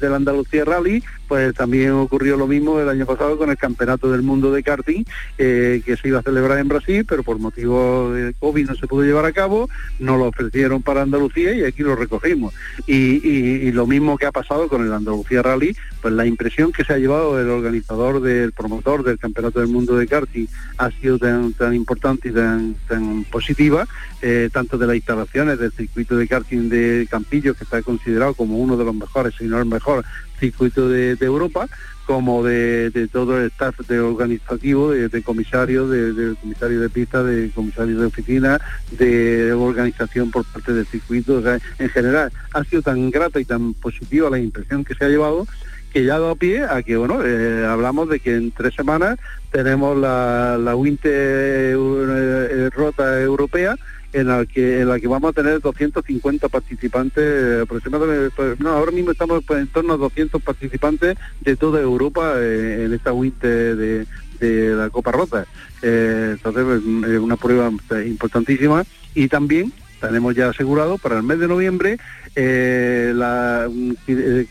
Andalucía 0.03 0.65
Rally, 0.65 1.05
pues 1.31 1.55
también 1.55 1.93
ocurrió 1.93 2.37
lo 2.37 2.49
mismo 2.49 2.81
el 2.81 2.89
año 2.89 3.07
pasado 3.07 3.39
con 3.39 3.51
el 3.51 3.57
Campeonato 3.57 4.11
del 4.11 4.23
Mundo 4.23 4.51
de 4.51 4.65
Karting, 4.65 5.05
eh, 5.39 5.81
que 5.87 5.97
se 5.97 6.09
iba 6.09 6.19
a 6.19 6.23
celebrar 6.23 6.59
en 6.59 6.67
Brasil, 6.67 7.07
pero 7.09 7.23
por 7.23 7.39
motivo 7.39 8.13
de 8.13 8.35
COVID 8.41 8.69
no 8.69 8.75
se 8.75 8.89
pudo 8.89 9.05
llevar 9.05 9.27
a 9.27 9.33
cabo, 9.33 9.71
nos 10.01 10.19
lo 10.19 10.25
ofrecieron 10.25 10.83
para 10.83 11.03
Andalucía 11.03 11.55
y 11.55 11.63
aquí 11.63 11.85
lo 11.85 11.95
recogimos. 11.95 12.53
Y, 12.89 13.71
lo 13.71 13.87
mismo 13.87 14.19
que 14.19 14.27
ha 14.27 14.33
pasado 14.33 14.67
con 14.67 14.85
el 14.85 14.93
Andalucía 14.93 15.41
Rally, 15.41 15.77
pues 16.03 16.13
la 16.13 16.27
impresión 16.27 16.73
que 16.73 16.83
se 16.83 16.95
ha 16.95 16.99
llevado 16.99 17.41
el 17.41 17.49
organizador, 17.49 18.21
del 18.21 18.51
promotor 18.51 19.05
del 19.05 19.21
Campeonato 19.21 19.61
del 19.61 19.69
Mundo 19.69 19.97
de 19.97 20.09
Karting 20.09 20.49
ha 20.79 20.91
sido 20.91 21.17
tan, 21.21 21.53
tan 21.53 21.75
importante 21.75 22.31
y 22.31 22.33
tan, 22.33 22.75
tan 22.89 23.23
positiva, 23.31 23.87
eh, 24.21 24.51
tanto 24.53 24.79
de 24.79 24.89
las 24.89 24.97
instalaciones 24.97 25.61
del 25.61 25.71
circuito 25.71 26.17
de 26.17 26.27
karting 26.27 26.69
de 26.69 27.07
Campillo, 27.09 27.55
que 27.55 27.63
está 27.63 27.83
considerado 27.83 28.35
como 28.35 28.59
uno 28.59 28.77
de 28.77 28.85
los 28.85 28.95
mejores, 28.97 29.35
si 29.39 29.45
no 29.45 29.59
el 29.59 29.67
mejor 29.67 30.05
circuito 30.41 30.89
de, 30.89 31.17
Europa 31.21 31.69
como 32.07 32.43
de, 32.43 33.09
todo 33.13 33.39
el 33.39 33.47
staff 33.47 33.79
de 33.87 34.01
organizativo, 34.01 34.91
de, 34.91 35.23
comisarios, 35.23 35.89
de, 35.91 36.35
comisario 36.41 36.81
de 36.81 36.89
pista, 36.89 37.23
de 37.23 37.51
comisario 37.55 38.01
de 38.01 38.07
oficina, 38.07 38.61
de 38.91 39.53
organización 39.53 40.33
por 40.33 40.45
parte 40.47 40.73
del 40.73 40.87
circuito. 40.87 41.41
en 41.79 41.89
general 41.91 42.33
ha 42.53 42.65
sido 42.65 42.83
tan 42.83 43.11
grata 43.11 43.39
y 43.39 43.45
tan 43.45 43.75
positiva 43.75 44.29
la 44.29 44.41
impresión 44.41 44.85
que 44.85 44.95
se 44.95 45.05
ha 45.05 45.09
llevado 45.09 45.47
que 45.93 46.05
ya 46.05 46.17
ha 46.17 46.19
dado 46.19 46.37
pie 46.37 46.65
a 46.65 46.83
que, 46.83 46.97
bueno, 46.97 47.25
eh, 47.25 47.67
hablamos 47.67 48.09
de 48.09 48.21
que 48.21 48.37
en 48.37 48.53
tres 48.53 48.75
semanas 48.75 49.19
tenemos 49.51 49.97
la, 49.97 50.57
la 50.59 50.77
Winter 50.77 51.13
eh, 51.13 52.71
Rota 52.73 53.21
Europea, 53.21 53.77
en 54.13 54.27
la 54.27 54.45
que 54.47 54.81
en 54.81 54.89
la 54.89 54.99
que 54.99 55.07
vamos 55.07 55.31
a 55.31 55.33
tener 55.33 55.61
250 55.61 56.49
participantes 56.49 57.63
aproximadamente 57.63 58.31
pues, 58.35 58.59
no 58.59 58.71
ahora 58.71 58.91
mismo 58.93 59.13
estamos 59.13 59.45
pues, 59.45 59.61
en 59.61 59.69
torno 59.69 59.95
a 59.95 59.97
200 59.97 60.43
participantes 60.43 61.17
de 61.41 61.57
toda 61.57 61.81
Europa 61.81 62.35
eh, 62.37 62.85
en 62.87 62.93
esta 62.93 63.13
winter 63.13 63.77
de, 63.77 64.07
la 64.41 64.89
Copa 64.89 65.13
Rota. 65.13 65.47
Eh, 65.83 66.31
entonces 66.33 66.65
pues, 66.65 67.13
es 67.13 67.19
una 67.19 67.37
prueba 67.37 67.71
importantísima. 68.07 68.85
Y 69.15 69.29
también 69.29 69.71
tenemos 70.01 70.35
ya 70.35 70.49
asegurado 70.49 70.99
para 70.99 71.17
el 71.17 71.23
mes 71.23 71.39
de 71.39 71.49
noviembre 71.49 71.99
eh, 72.37 73.13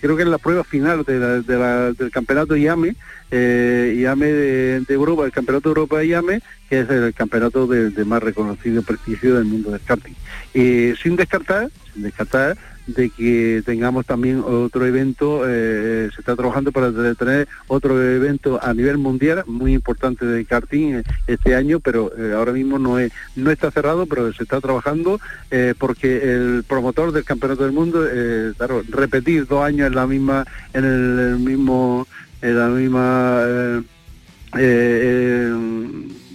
creo 0.02 0.16
que 0.18 0.24
es 0.24 0.30
la 0.30 0.38
prueba 0.38 0.64
final 0.64 1.04
del 1.04 2.12
campeonato 2.12 2.56
IAME 2.56 2.96
eh, 3.32 3.96
IAME 3.98 4.26
de, 4.26 4.94
Europa, 4.94 5.26
el 5.26 5.32
Campeonato 5.32 5.70
de 5.70 5.72
Europa 5.74 6.00
de 6.00 6.08
IAME, 6.08 6.42
que 6.70 6.80
es 6.80 6.90
el 6.90 7.14
campeonato 7.14 7.68
de, 7.68 8.06
más 8.06 8.24
reconocido 8.24 8.82
prestigio 8.82 9.36
del 9.36 9.46
mundo 9.46 9.72
del 9.72 9.82
karting. 9.82 10.14
Y 10.54 10.94
sin 11.02 11.16
descartar, 11.16 11.70
sin 11.94 12.04
descartar 12.04 12.58
de 12.96 13.10
que 13.10 13.62
tengamos 13.66 14.06
también 14.06 14.44
otro 14.46 14.86
evento, 14.86 15.44
eh, 15.48 16.10
se 16.14 16.22
está 16.22 16.36
trabajando 16.36 16.72
para 16.72 16.92
tener 17.16 17.48
otro 17.68 18.02
evento 18.02 18.60
a 18.62 18.74
nivel 18.74 18.98
mundial 18.98 19.44
muy 19.48 19.74
importante 19.74 20.26
de 20.26 20.46
karting 20.46 20.96
eh, 20.96 21.04
este 21.28 21.56
año, 21.56 21.80
pero 21.80 22.12
eh, 22.18 22.34
ahora 22.36 22.52
mismo 22.52 22.80
no, 22.80 23.00
es, 23.00 23.12
no 23.36 23.52
está 23.52 23.72
cerrado, 23.72 24.06
pero 24.06 24.34
se 24.34 24.44
está 24.44 24.60
trabajando 24.62 25.20
porque 25.78 26.18
el 26.18 26.64
promotor 26.68 27.12
del 27.12 27.24
Campeonato 27.24 27.64
del 27.64 27.72
Mundo, 27.72 28.06
claro, 28.58 28.84
repetir 28.90 29.48
dos 29.48 29.64
años 29.64 29.88
en 29.88 29.96
la 29.96 30.08
misma, 30.08 30.46
en 30.74 30.86
el 30.86 31.40
mismo 31.40 32.08
en 32.42 32.60
la 32.60 32.68
misma... 32.68 33.84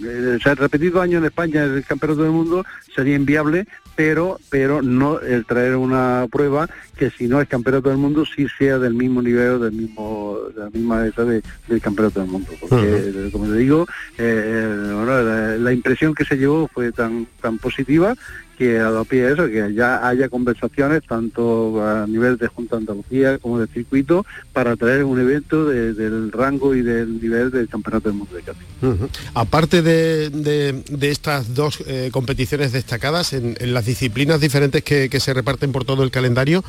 Eh, 0.05 0.07
eh, 0.07 0.35
eh, 0.35 0.39
se 0.41 0.49
ha 0.49 0.55
repetido 0.55 1.01
año 1.01 1.17
en 1.17 1.25
España 1.25 1.63
el 1.63 1.83
campeonato 1.83 2.23
del 2.23 2.31
mundo 2.31 2.65
sería 2.95 3.15
inviable 3.15 3.67
pero 3.95 4.39
pero 4.49 4.81
no 4.81 5.19
el 5.19 5.45
traer 5.45 5.75
una 5.75 6.27
prueba 6.31 6.69
que 6.97 7.09
si 7.09 7.27
no 7.27 7.41
es 7.41 7.47
campeonato 7.47 7.89
del 7.89 7.97
mundo 7.97 8.25
sí 8.25 8.47
sea 8.57 8.77
del 8.77 8.93
mismo 8.93 9.21
nivel 9.21 9.59
del 9.59 9.71
mismo 9.71 10.37
de 10.53 10.61
la 10.61 10.69
misma 10.69 11.07
esa 11.07 11.23
del 11.23 11.41
campeonato 11.81 12.19
del 12.19 12.29
mundo. 12.29 12.51
Porque 12.59 13.29
como 13.31 13.47
te 13.47 13.55
digo 13.55 13.85
la, 14.17 15.57
la, 15.57 15.73
impresión 15.73 16.13
que 16.13 16.25
se 16.25 16.37
llevó 16.37 16.67
fue 16.67 16.91
tan 16.91 17.27
tan 17.41 17.57
positiva 17.57 18.15
que 18.57 18.79
a 18.79 19.03
pie 19.03 19.31
eso, 19.31 19.47
que 19.47 19.73
ya 19.73 20.07
haya 20.07 20.29
conversaciones 20.29 21.03
tanto 21.07 21.85
a 21.85 22.07
nivel 22.07 22.37
de 22.37 22.47
Junta 22.47 22.75
de 22.75 22.81
Andalucía 22.81 23.37
como 23.37 23.59
de 23.59 23.67
circuito 23.67 24.25
para 24.53 24.75
traer 24.75 25.03
un 25.03 25.19
evento 25.19 25.65
del 25.65 26.31
rango 26.31 26.73
y 26.73 26.81
del 26.81 27.21
nivel 27.21 27.51
del 27.51 27.67
Campeonato 27.67 28.09
del 28.09 28.17
Mundo 28.17 28.35
de 28.35 28.41
karting. 28.41 29.07
Aparte 29.33 29.81
de, 29.81 30.83
estas 31.01 31.53
dos 31.53 31.83
eh, 31.85 32.09
competiciones 32.11 32.71
destacadas 32.71 33.33
en, 33.33 33.55
las 33.73 33.85
disciplinas 33.85 34.39
diferentes 34.39 34.83
que, 34.83 35.15
se 35.19 35.33
reparten 35.33 35.71
por 35.71 35.85
todo 35.85 36.03
el 36.03 36.11
calendario, 36.11 36.63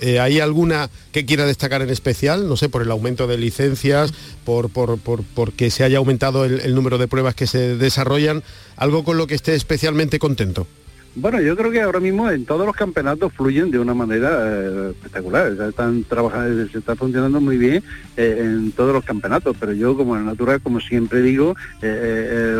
eh, 0.00 0.20
¿hay 0.20 0.40
alguna 0.40 0.90
que 1.12 1.24
quiera 1.24 1.46
destacar 1.46 1.82
en 1.82 1.90
especial? 1.90 2.48
No 2.48 2.56
sé, 2.56 2.68
por 2.68 2.82
el 2.82 2.90
aumento 2.90 3.26
de 3.26 3.38
licencias, 3.38 4.12
por, 4.44 4.68
por, 4.70 4.98
porque 4.98 5.70
se 5.70 5.84
haya 5.84 5.98
aumentado 5.98 6.44
el 6.44 6.74
número 6.74 6.98
de 6.98 7.08
pruebas 7.08 7.34
que 7.34 7.46
se 7.46 7.76
desarrollan, 7.76 8.42
algo 8.76 9.04
con 9.04 9.16
lo 9.16 9.26
que 9.26 9.34
esté 9.34 9.54
especialmente 9.54 10.18
contento. 10.18 10.66
Bueno, 11.16 11.40
yo 11.40 11.56
creo 11.56 11.70
que 11.70 11.80
ahora 11.80 12.00
mismo 12.00 12.28
en 12.28 12.44
todos 12.44 12.66
los 12.66 12.74
campeonatos 12.74 13.32
fluyen 13.32 13.70
de 13.70 13.78
una 13.78 13.94
manera 13.94 14.30
eh, 14.48 14.90
espectacular. 14.90 15.52
están 15.68 16.02
trabajando, 16.02 16.66
se 16.66 16.78
está 16.78 16.96
funcionando 16.96 17.40
muy 17.40 17.56
bien 17.56 17.84
eh, 18.16 18.38
en 18.40 18.72
todos 18.72 18.92
los 18.92 19.04
campeonatos, 19.04 19.56
pero 19.60 19.72
yo 19.72 19.96
como 19.96 20.16
en 20.16 20.26
natural, 20.26 20.60
como 20.60 20.80
siempre 20.80 21.22
digo, 21.22 21.54
eh, 21.82 22.56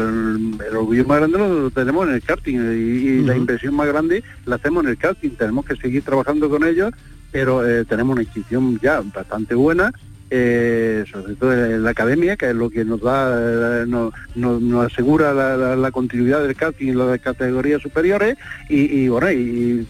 el, 0.68 0.76
orgullo 0.76 1.04
más 1.04 1.18
grande 1.18 1.38
lo, 1.38 1.70
tenemos 1.72 2.06
en 2.06 2.14
el 2.14 2.22
karting 2.22 2.54
y, 2.54 3.22
la 3.24 3.36
inversión 3.36 3.74
más 3.74 3.88
grande 3.88 4.22
la 4.46 4.54
hacemos 4.54 4.84
en 4.84 4.90
el 4.90 4.98
karting. 4.98 5.30
Tenemos 5.30 5.64
que 5.64 5.74
seguir 5.74 6.04
trabajando 6.04 6.48
con 6.48 6.62
ellos, 6.62 6.92
pero 7.32 7.62
tenemos 7.86 8.14
una 8.14 8.22
inscripción 8.22 8.78
ya 8.80 9.00
bastante 9.00 9.56
buena 9.56 9.92
eh, 10.30 11.04
sobre 11.10 11.34
todo 11.34 11.52
en 11.52 11.82
la 11.82 11.90
academia, 11.90 12.36
que 12.36 12.50
es 12.50 12.56
lo 12.56 12.70
que 12.70 12.84
nos 12.84 13.00
da, 13.00 13.82
eh, 13.82 13.86
nos, 13.86 14.12
nos, 14.34 14.86
asegura 14.86 15.32
la, 15.76 15.90
continuidad 15.90 16.42
del 16.42 16.56
karting 16.56 16.88
en 16.88 16.98
las 16.98 17.20
categorías 17.20 17.82
superiores 17.82 18.36
y, 18.68 19.08
bueno, 19.08 19.30
y, 19.30 19.86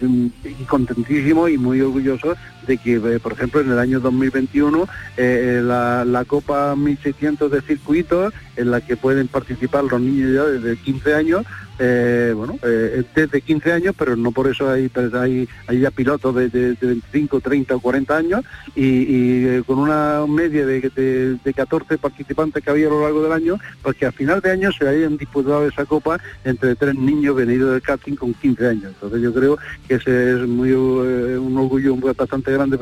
contentísimo 0.69 1.49
y 1.49 1.57
muy 1.57 1.81
orgulloso 1.81 2.35
de 2.67 2.79
que, 2.79 2.95
eh, 2.95 3.21
por 3.21 3.33
ejemplo, 3.33 3.61
en 3.61 3.71
el 3.71 3.79
año 3.79 4.01
2021 4.01 4.89
la, 5.17 6.05
la, 6.05 6.25
Copa 6.25 6.75
1600 6.77 7.51
de 7.51 7.61
circuitos, 7.61 8.33
en 8.57 8.71
la 8.71 8.81
que 8.81 8.97
pueden 8.97 9.29
participar 9.29 9.85
los 9.85 10.01
niños 10.01 10.33
ya 10.33 10.45
desde 10.45 10.77
15 10.77 11.15
años, 11.15 11.47
eh, 11.79 12.33
bueno, 12.37 12.57
eh, 12.63 13.03
desde 13.17 13.41
15 13.41 13.73
años, 13.73 13.95
pero 13.99 14.15
no 14.15 14.31
por 14.31 14.47
eso 14.47 14.71
hay, 14.71 14.89
pues, 14.89 15.13
hay, 15.13 15.49
hay 15.67 15.81
ya 15.81 15.91
pilotos 15.91 16.33
de, 16.35 16.49
de, 16.49 16.77
25, 16.81 17.41
30 17.41 17.75
o 17.75 17.81
40 17.81 18.17
años 18.17 18.45
y, 18.77 19.45
eh, 19.45 19.63
con 19.67 19.81
una 19.81 20.25
media 20.29 20.65
de, 20.67 21.39
de, 21.43 21.55
14 21.55 21.99
participantes 21.99 22.63
que 22.63 22.71
había 22.71 22.87
a 22.87 22.91
lo 22.91 23.03
largo 23.03 23.23
del 23.23 23.33
año, 23.33 23.59
pues 23.83 23.97
que 23.97 24.07
al 24.07 24.13
final 24.13 24.41
de 24.41 24.53
año 24.53 24.71
se 24.73 24.87
hayan 24.87 25.17
disputado 25.17 25.67
esa 25.67 25.85
copa 25.85 26.21
entre 26.45 26.77
tres 26.77 26.95
niños 26.95 27.35
venidos 27.35 27.73
del 27.73 27.83
karting 27.83 28.15
con 28.15 28.35
15 28.35 28.69
años. 28.69 28.93
Entonces 28.95 29.21
yo 29.21 29.35
creo 29.35 29.59
que 29.89 29.95
ese 29.95 30.35
es 30.35 30.49
muy 30.49 30.73
un 30.73 31.57
orgullo 31.57 31.97
bastante 31.97 32.53
grande 32.55 32.79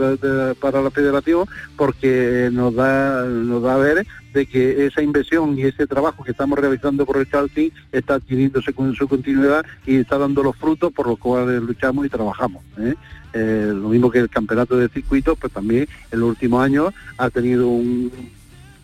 para, 0.60 0.82
la 0.82 0.90
federación 0.90 1.46
porque 1.76 2.48
nos 2.52 2.74
da, 2.74 3.24
nos 3.24 3.62
da 3.62 3.74
a 3.74 3.78
ver 3.78 4.06
de 4.32 4.46
que 4.46 4.86
esa 4.86 5.02
inversión 5.02 5.58
y 5.58 5.62
ese 5.62 5.86
trabajo 5.86 6.24
que 6.24 6.30
estamos 6.30 6.58
realizando 6.58 7.04
por 7.04 7.18
el 7.18 7.28
karting 7.28 7.70
está 7.90 8.14
adquiriéndose 8.14 8.72
con 8.72 8.94
su 8.94 9.06
continuidad 9.06 9.64
y 9.86 9.96
está 9.96 10.18
dando 10.18 10.42
los 10.42 10.56
frutos 10.56 10.92
por 10.92 11.06
los 11.06 11.18
cuales 11.18 11.62
luchamos 11.62 12.06
y 12.06 12.08
trabajamos. 12.08 12.62
¿eh? 12.78 12.94
Eh, 13.34 13.72
lo 13.74 13.88
mismo 13.88 14.10
que 14.10 14.18
el 14.18 14.28
campeonato 14.28 14.76
de 14.76 14.88
circuitos, 14.88 15.38
pues 15.38 15.52
también 15.52 15.86
en 16.10 16.20
los 16.20 16.30
últimos 16.30 16.62
años 16.62 16.92
ha 17.18 17.30
tenido 17.30 17.68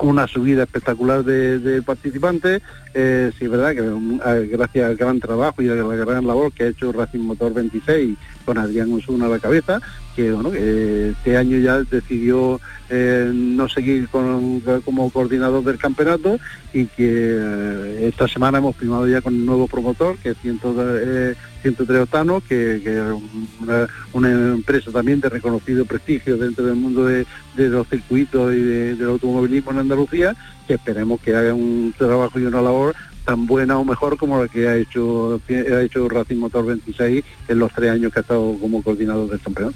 una 0.00 0.26
subida 0.26 0.64
espectacular 0.64 1.24
de, 1.24 1.82
participantes. 1.82 2.62
Eh, 2.94 3.30
sí, 3.38 3.44
es 3.44 3.50
verdad 3.50 3.74
que 3.74 4.48
gracias 4.48 4.88
al 4.88 4.96
gran 4.96 5.20
trabajo 5.20 5.62
y 5.62 5.68
a 5.68 5.74
la 5.74 5.96
gran 5.96 6.26
labor 6.26 6.52
que 6.52 6.64
ha 6.64 6.68
hecho 6.68 6.92
Racing 6.92 7.20
Motor 7.20 7.54
26 7.54 8.16
con 8.44 8.58
Adrián 8.58 8.92
Osuna 8.92 9.26
a 9.26 9.28
la 9.28 9.38
cabeza, 9.38 9.80
que 10.16 10.32
bueno, 10.32 10.52
este 10.52 11.36
año 11.36 11.58
ya 11.58 11.82
decidió 11.82 12.60
eh, 12.90 13.30
no 13.32 13.68
seguir 13.68 14.08
como 14.08 15.10
coordinador 15.10 15.62
del 15.64 15.78
campeonato 15.78 16.38
y 16.72 16.86
que 16.86 17.06
eh, 17.06 18.08
esta 18.08 18.26
semana 18.26 18.58
hemos 18.58 18.76
firmado 18.76 19.06
ya 19.06 19.20
con 19.20 19.34
un 19.34 19.46
nuevo 19.46 19.68
promotor, 19.68 20.16
que 20.18 20.30
es 20.30 20.36
103 21.62 21.96
eh, 21.96 22.02
Octano, 22.02 22.42
que, 22.46 22.76
es 22.76 23.88
una, 24.12 24.30
empresa 24.30 24.90
también 24.90 25.20
de 25.20 25.28
reconocido 25.28 25.84
prestigio 25.84 26.36
dentro 26.36 26.66
del 26.66 26.76
mundo 26.76 27.04
de, 27.04 27.26
los 27.56 27.86
circuitos 27.88 28.54
y 28.54 28.60
del 28.60 29.08
automovilismo 29.08 29.72
en 29.72 29.78
Andalucía, 29.78 30.36
que 30.66 30.74
esperemos 30.74 31.20
que 31.20 31.34
haga 31.34 31.54
un 31.54 31.94
trabajo 31.96 32.38
y 32.38 32.44
una 32.44 32.62
labor 32.62 32.94
tan 33.24 33.46
buena 33.46 33.78
o 33.78 33.84
mejor 33.84 34.16
como 34.16 34.40
la 34.40 34.48
que 34.48 34.66
ha 34.66 34.76
hecho 34.76 35.38
ha 35.50 35.82
hecho 35.82 36.08
Racing 36.08 36.36
Motor 36.36 36.64
26 36.64 37.22
en 37.48 37.58
los 37.58 37.70
tres 37.72 37.90
años 37.90 38.10
que 38.10 38.20
ha 38.20 38.22
estado 38.22 38.56
como 38.58 38.82
coordinador 38.82 39.28
del 39.28 39.40
campeón. 39.40 39.74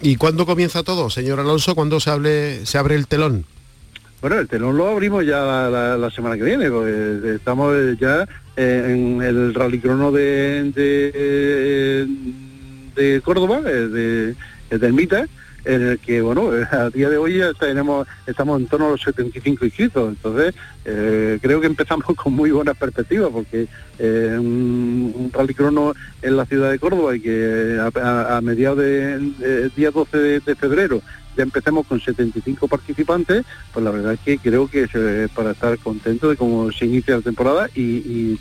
¿Y 0.00 0.16
cuándo 0.16 0.46
comienza 0.46 0.82
todo, 0.82 1.10
señor 1.10 1.38
Alonso? 1.38 1.74
¿Cuándo 1.74 2.00
se, 2.00 2.10
hable, 2.10 2.64
se 2.64 2.78
abre 2.78 2.94
el 2.94 3.06
telón? 3.06 3.44
Bueno, 4.22 4.38
el 4.38 4.48
telón 4.48 4.78
lo 4.78 4.88
abrimos 4.88 5.26
ya 5.26 5.38
la, 5.44 6.10
semana 6.10 6.38
que 6.38 6.44
viene, 6.44 6.70
porque 6.70 7.34
estamos 7.34 7.76
ya 8.00 8.26
en 8.56 9.22
el 9.22 9.54
rallycrono 9.54 10.12
de, 10.12 10.72
de, 10.74 12.06
de 12.94 13.20
Córdoba, 13.20 13.60
de, 13.60 13.88
de, 13.88 14.34
del 14.78 14.92
MITA, 14.92 15.26
en 15.64 15.82
el 15.82 15.98
que, 15.98 16.20
bueno, 16.20 16.50
a 16.70 16.90
día 16.90 17.08
de 17.08 17.16
hoy 17.16 17.38
ya 17.38 17.52
tenemos, 17.54 18.06
estamos 18.26 18.60
en 18.60 18.66
torno 18.66 18.88
a 18.88 18.90
los 18.90 19.02
75 19.02 19.64
inscritos, 19.64 20.08
entonces 20.10 20.54
eh, 20.84 21.38
creo 21.40 21.60
que 21.60 21.66
empezamos 21.66 22.04
con 22.16 22.34
muy 22.34 22.50
buenas 22.50 22.76
perspectivas, 22.76 23.30
porque 23.32 23.66
eh, 23.98 24.36
un, 24.38 25.12
un 25.16 25.30
rally 25.32 25.54
crono 25.54 25.94
en 26.22 26.36
la 26.36 26.44
ciudad 26.44 26.70
de 26.70 26.78
Córdoba 26.78 27.16
y 27.16 27.20
que 27.20 27.78
a, 27.80 28.40
mediados 28.42 28.78
del 28.78 29.38
de, 29.38 29.70
día 29.70 29.90
12 29.90 30.18
de, 30.40 30.54
febrero 30.54 31.02
ya 31.36 31.42
empecemos 31.42 31.86
con 31.86 32.00
75 32.00 32.68
participantes, 32.68 33.44
pues 33.72 33.84
la 33.84 33.90
verdad 33.90 34.14
es 34.14 34.20
que 34.20 34.38
creo 34.38 34.68
que 34.68 34.84
es 34.84 35.30
para 35.30 35.52
estar 35.52 35.78
contento 35.78 36.30
de 36.30 36.36
cómo 36.36 36.70
se 36.72 36.86
inicia 36.86 37.16
la 37.16 37.22
temporada 37.22 37.68
y, 37.74 38.38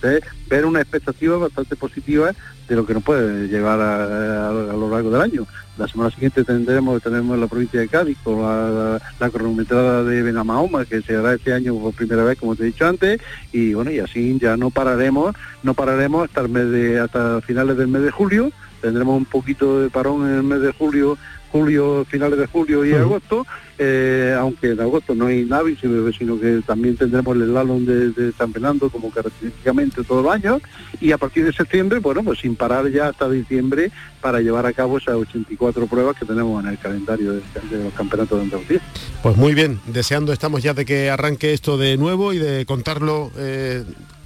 ver 0.50 0.66
una 0.66 0.82
expectativa 0.82 1.38
bastante 1.38 1.76
positiva 1.76 2.32
de 2.68 2.76
lo 2.76 2.86
que 2.86 2.94
nos 2.94 3.04
puede 3.04 3.48
llevar 3.48 3.80
a, 3.80 4.52
lo 4.52 4.90
largo 4.90 5.10
del 5.10 5.22
año. 5.22 5.48
La 5.78 5.88
semana 5.88 6.12
siguiente 6.12 6.44
tendremos, 6.44 7.02
tenemos 7.02 7.38
la 7.40 7.48
provincia 7.48 7.80
de 7.80 7.88
Cádiz 7.88 8.18
con 8.24 8.42
la, 8.42 9.02
la, 9.20 9.30
cronometrada 9.32 10.04
de 10.04 10.22
Benamahoma, 10.22 10.86
que 10.86 11.02
se 11.02 11.16
hará 11.16 11.34
este 11.34 11.54
año 11.54 11.76
por 11.76 11.94
primera 11.94 12.24
vez, 12.24 12.38
como 12.38 12.56
te 12.56 12.64
he 12.64 12.68
dicho 12.68 12.86
antes, 12.86 13.20
y 13.52 13.74
bueno, 13.74 13.90
y 13.90 14.00
así 14.00 14.38
ya 14.40 14.56
no 14.56 14.70
pararemos, 14.70 15.36
no 15.64 15.74
pararemos 15.74 16.26
hasta 16.26 16.42
el 16.42 16.50
mes 16.50 16.70
de, 16.70 17.00
hasta 17.00 17.42
finales 17.42 17.78
del 17.78 17.88
mes 17.88 18.04
de 18.04 18.12
julio, 18.12 18.52
tendremos 18.84 19.18
un 19.18 19.26
poquito 19.26 19.80
de 19.80 19.90
parón 19.90 20.28
en 20.28 20.36
el 20.36 20.44
mes 20.44 20.62
de 20.62 20.72
julio 20.74 21.18
julio, 21.54 22.04
finales 22.10 22.40
de 22.40 22.48
julio 22.48 22.84
y 22.84 22.94
agosto, 22.94 23.46
eh, 23.78 24.36
aunque 24.38 24.72
en 24.72 24.80
agosto 24.82 25.14
no 25.14 25.28
hay 25.28 25.46
Navi, 25.46 25.78
sino, 25.80 26.40
que 26.40 26.62
también 26.66 26.98
tendremos 26.98 27.36
el 27.36 27.46
slalom 27.46 27.86
de, 27.86 28.34
San 28.36 28.52
Fernando 28.52 28.90
como 28.90 29.12
característicamente 29.12 30.04
todos 30.04 30.24
los 30.24 30.34
años, 30.34 30.64
y 31.00 31.12
a 31.12 31.18
partir 31.20 31.46
de 31.46 31.54
septiembre, 31.54 32.00
bueno, 32.00 32.24
pues 32.24 32.40
sin 32.40 32.56
parar 32.56 32.90
ya 32.90 33.10
hasta 33.10 33.30
diciembre 33.30 33.92
para 34.20 34.40
llevar 34.42 34.66
a 34.66 34.74
cabo 34.74 34.98
esas 34.98 35.14
84 35.14 35.86
pruebas 35.86 36.18
que 36.18 36.26
tenemos 36.26 36.64
en 36.64 36.72
el 36.72 36.80
calendario 36.80 37.34
de, 37.34 37.42
los 37.84 37.94
campeonatos 37.94 38.40
de 38.40 38.44
Andalucía. 38.46 38.82
Pues 39.22 39.38
muy 39.38 39.54
bien, 39.54 39.80
deseando 39.86 40.34
estamos 40.34 40.64
ya 40.64 40.74
de 40.74 40.86
que 40.86 41.12
arranque 41.12 41.54
esto 41.54 41.78
de 41.78 41.98
nuevo 41.98 42.34
y 42.34 42.40
de 42.40 42.66
contarlo 42.66 43.32
eh, 43.38 43.84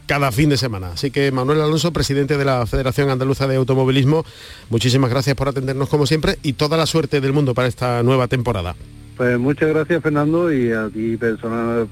cada 0.07 0.31
fin 0.31 0.49
de 0.49 0.57
semana. 0.57 0.93
Así 0.93 1.11
que 1.11 1.31
Manuel 1.31 1.61
Alonso, 1.61 1.93
presidente 1.93 2.37
de 2.37 2.45
la 2.45 2.65
Federación 2.65 3.09
Andaluza 3.09 3.47
de 3.47 3.57
Automovilismo, 3.57 4.25
muchísimas 4.69 5.11
gracias 5.11 5.35
por 5.35 5.49
atendernos 5.49 5.89
como 5.89 6.07
siempre 6.07 6.39
y 6.41 6.53
toda 6.53 6.77
la 6.77 6.87
suerte 6.87 7.21
del 7.21 7.33
mundo 7.33 7.53
para 7.53 7.67
esta 7.67 8.01
nueva 8.01 8.27
temporada. 8.27 8.75
Pues 9.17 9.37
muchas 9.39 9.69
gracias 9.69 10.03
Fernando 10.03 10.53
y 10.53 10.71
a 10.71 10.89
ti 10.89 11.17
personal, 11.17 11.87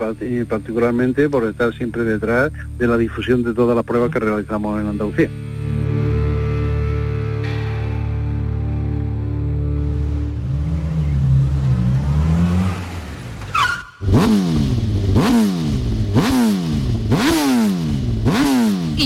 particularmente 0.48 1.28
por 1.28 1.44
estar 1.46 1.76
siempre 1.76 2.04
detrás 2.04 2.52
de 2.78 2.88
la 2.88 2.98
difusión 2.98 3.44
de 3.44 3.54
todas 3.54 3.76
las 3.76 3.84
pruebas 3.84 4.12
que 4.12 4.20
realizamos 4.20 4.80
en 4.80 4.88
Andalucía. 4.88 5.30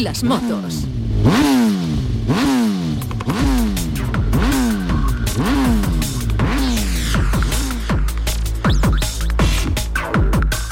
Las 0.02 0.24
motos. 0.24 0.86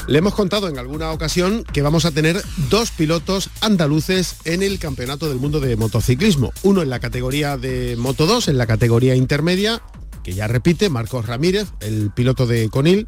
Le 0.06 0.18
hemos 0.18 0.34
contado 0.34 0.68
en 0.68 0.78
alguna 0.78 1.12
ocasión 1.12 1.64
que 1.64 1.82
vamos 1.82 2.06
a 2.06 2.10
tener 2.10 2.42
dos 2.70 2.90
pilotos 2.90 3.50
andaluces 3.60 4.36
en 4.46 4.62
el 4.62 4.78
Campeonato 4.78 5.28
del 5.28 5.38
Mundo 5.38 5.60
de 5.60 5.76
Motociclismo. 5.76 6.50
Uno 6.62 6.80
en 6.80 6.88
la 6.88 6.98
categoría 6.98 7.58
de 7.58 7.96
Moto 7.98 8.24
2, 8.24 8.48
en 8.48 8.56
la 8.56 8.66
categoría 8.66 9.14
intermedia, 9.14 9.82
que 10.24 10.32
ya 10.32 10.46
repite, 10.46 10.88
Marcos 10.88 11.26
Ramírez, 11.26 11.68
el 11.80 12.10
piloto 12.10 12.46
de 12.46 12.70
Conil 12.70 13.06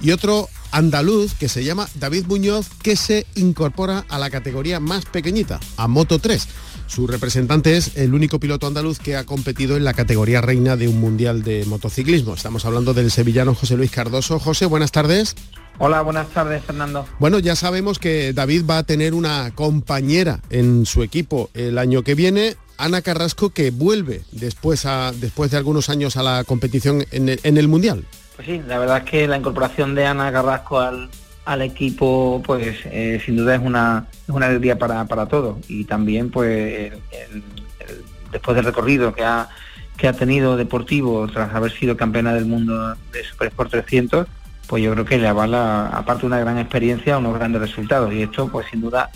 y 0.00 0.12
otro 0.12 0.48
andaluz 0.70 1.34
que 1.34 1.48
se 1.48 1.64
llama 1.64 1.88
David 1.94 2.26
Muñoz 2.26 2.68
que 2.82 2.96
se 2.96 3.26
incorpora 3.34 4.04
a 4.08 4.18
la 4.18 4.30
categoría 4.30 4.80
más 4.80 5.04
pequeñita, 5.06 5.60
a 5.76 5.88
Moto 5.88 6.18
3. 6.18 6.48
Su 6.86 7.06
representante 7.06 7.76
es 7.76 7.96
el 7.96 8.14
único 8.14 8.40
piloto 8.40 8.66
andaluz 8.66 8.98
que 8.98 9.16
ha 9.16 9.24
competido 9.24 9.76
en 9.76 9.84
la 9.84 9.92
categoría 9.92 10.40
reina 10.40 10.76
de 10.76 10.88
un 10.88 11.00
mundial 11.00 11.42
de 11.42 11.64
motociclismo. 11.66 12.34
Estamos 12.34 12.64
hablando 12.64 12.94
del 12.94 13.10
sevillano 13.10 13.54
José 13.54 13.76
Luis 13.76 13.90
Cardoso. 13.90 14.38
José, 14.38 14.64
buenas 14.64 14.90
tardes. 14.90 15.34
Hola, 15.78 16.00
buenas 16.00 16.28
tardes, 16.28 16.64
Fernando. 16.64 17.06
Bueno, 17.18 17.38
ya 17.38 17.56
sabemos 17.56 17.98
que 17.98 18.32
David 18.32 18.64
va 18.68 18.78
a 18.78 18.82
tener 18.84 19.14
una 19.14 19.52
compañera 19.54 20.40
en 20.48 20.86
su 20.86 21.02
equipo 21.02 21.50
el 21.52 21.76
año 21.76 22.02
que 22.02 22.14
viene. 22.14 22.56
Ana 22.78 23.02
Carrasco 23.02 23.50
que 23.50 23.70
vuelve 23.70 24.22
después, 24.32 24.86
a, 24.86 25.12
después 25.12 25.50
de 25.50 25.58
algunos 25.58 25.90
años 25.90 26.16
a 26.16 26.22
la 26.22 26.44
competición 26.44 27.04
en 27.10 27.58
el 27.58 27.68
Mundial. 27.68 28.04
Pues 28.38 28.46
sí, 28.46 28.62
la 28.68 28.78
verdad 28.78 28.98
es 28.98 29.02
que 29.02 29.26
la 29.26 29.36
incorporación 29.36 29.96
de 29.96 30.06
Ana 30.06 30.30
Carrasco 30.30 30.78
al, 30.78 31.10
equipo, 31.60 32.40
pues 32.46 32.78
eh, 32.84 33.20
sin 33.26 33.36
duda 33.36 33.56
es 33.56 33.60
una, 33.60 34.06
una 34.28 34.46
alegría 34.46 34.78
para, 34.78 35.04
para 35.06 35.26
todos. 35.26 35.56
Y 35.66 35.86
también, 35.86 36.30
pues, 36.30 36.92
después 38.30 38.54
del 38.54 38.64
recorrido 38.64 39.12
que 39.12 39.24
ha, 39.24 39.48
que 39.96 40.06
ha 40.06 40.12
tenido 40.12 40.56
deportivo 40.56 41.26
tras 41.26 41.52
haber 41.52 41.72
sido 41.72 41.96
campeona 41.96 42.32
del 42.32 42.44
mundo 42.44 42.94
de 43.10 43.24
Super 43.24 43.48
Sport 43.48 43.70
300, 43.72 44.28
pues 44.68 44.84
yo 44.84 44.92
creo 44.92 45.04
que 45.04 45.18
le 45.18 45.26
avala, 45.26 45.88
aparte 45.88 46.24
una 46.24 46.38
gran 46.38 46.58
experiencia, 46.58 47.18
unos 47.18 47.34
grandes 47.34 47.60
resultados. 47.60 48.12
Y 48.12 48.22
esto, 48.22 48.46
pues 48.52 48.68
sin 48.70 48.82
duda, 48.82 49.10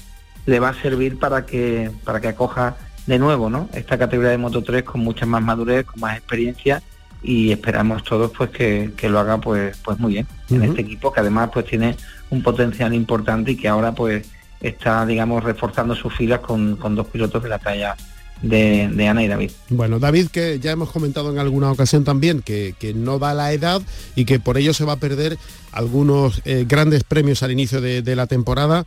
le 0.47 0.59
va 0.59 0.71
a 0.71 0.83
servir 0.83 1.21
para 1.21 1.47
que, 1.47 1.93
para 2.03 2.21
que 2.21 2.27
acoja 2.27 2.75
de 3.07 3.21
nuevo 3.21 3.49
¿no? 3.49 3.69
esta 3.73 3.97
categoría 3.97 4.33
de 4.33 4.39
Moto 4.39 4.65
3 4.65 4.83
con 4.83 5.01
mucha 5.01 5.27
más 5.27 5.45
madurez, 5.45 5.87
con 5.87 6.01
más 6.01 6.17
experiencia 6.17 6.83
y 7.23 7.53
esperamos 7.53 8.03
todos 8.03 8.31
pues 8.37 8.51
que, 8.51 8.93
lo 9.09 9.19
haga 9.19 9.39
pues 9.39 9.77
pues 9.85 9.99
muy 9.99 10.15
bien. 10.15 10.27
En 10.51 10.63
este 10.63 10.83
equipo 10.83 11.13
que 11.13 11.21
además 11.21 11.51
pues 11.53 11.67
tiene 11.67 11.97
un 12.31 12.43
potencial 12.43 12.93
importante 12.95 13.53
y 13.53 13.57
que 13.57 13.69
ahora 13.69 13.93
pues 13.93 14.27
está 14.61 15.07
digamos 15.07 15.43
reforzando 15.45 15.95
sus 15.95 16.15
filas 16.15 16.41
con, 16.41 16.79
dos 16.79 17.07
pilotos 17.07 17.43
de 17.43 17.49
la 17.49 17.59
talla 17.59 17.97
de, 18.43 19.09
Ana 19.09 19.23
y 19.23 19.29
David. 19.29 19.53
Bueno, 19.69 20.01
David, 20.01 20.29
que 20.29 20.59
ya 20.59 20.73
hemos 20.73 20.91
comentado 20.91 21.31
en 21.31 21.39
alguna 21.39 21.71
ocasión 21.71 22.03
también 22.03 22.43
que, 22.43 22.75
no 22.95 23.19
da 23.19 23.35
la 23.35 23.53
edad 23.53 23.81
y 24.17 24.25
que 24.25 24.41
por 24.41 24.59
ello 24.59 24.75
se 24.75 24.85
va 24.85 24.95
a 24.95 24.97
perder 24.97 25.39
algunos 25.71 26.43
eh, 26.45 26.65
grandes 26.69 27.05
premios 27.05 27.43
al 27.43 27.53
inicio 27.53 27.81
de, 27.81 28.03
de 28.03 28.17
la 28.17 28.27
temporada 28.27 28.85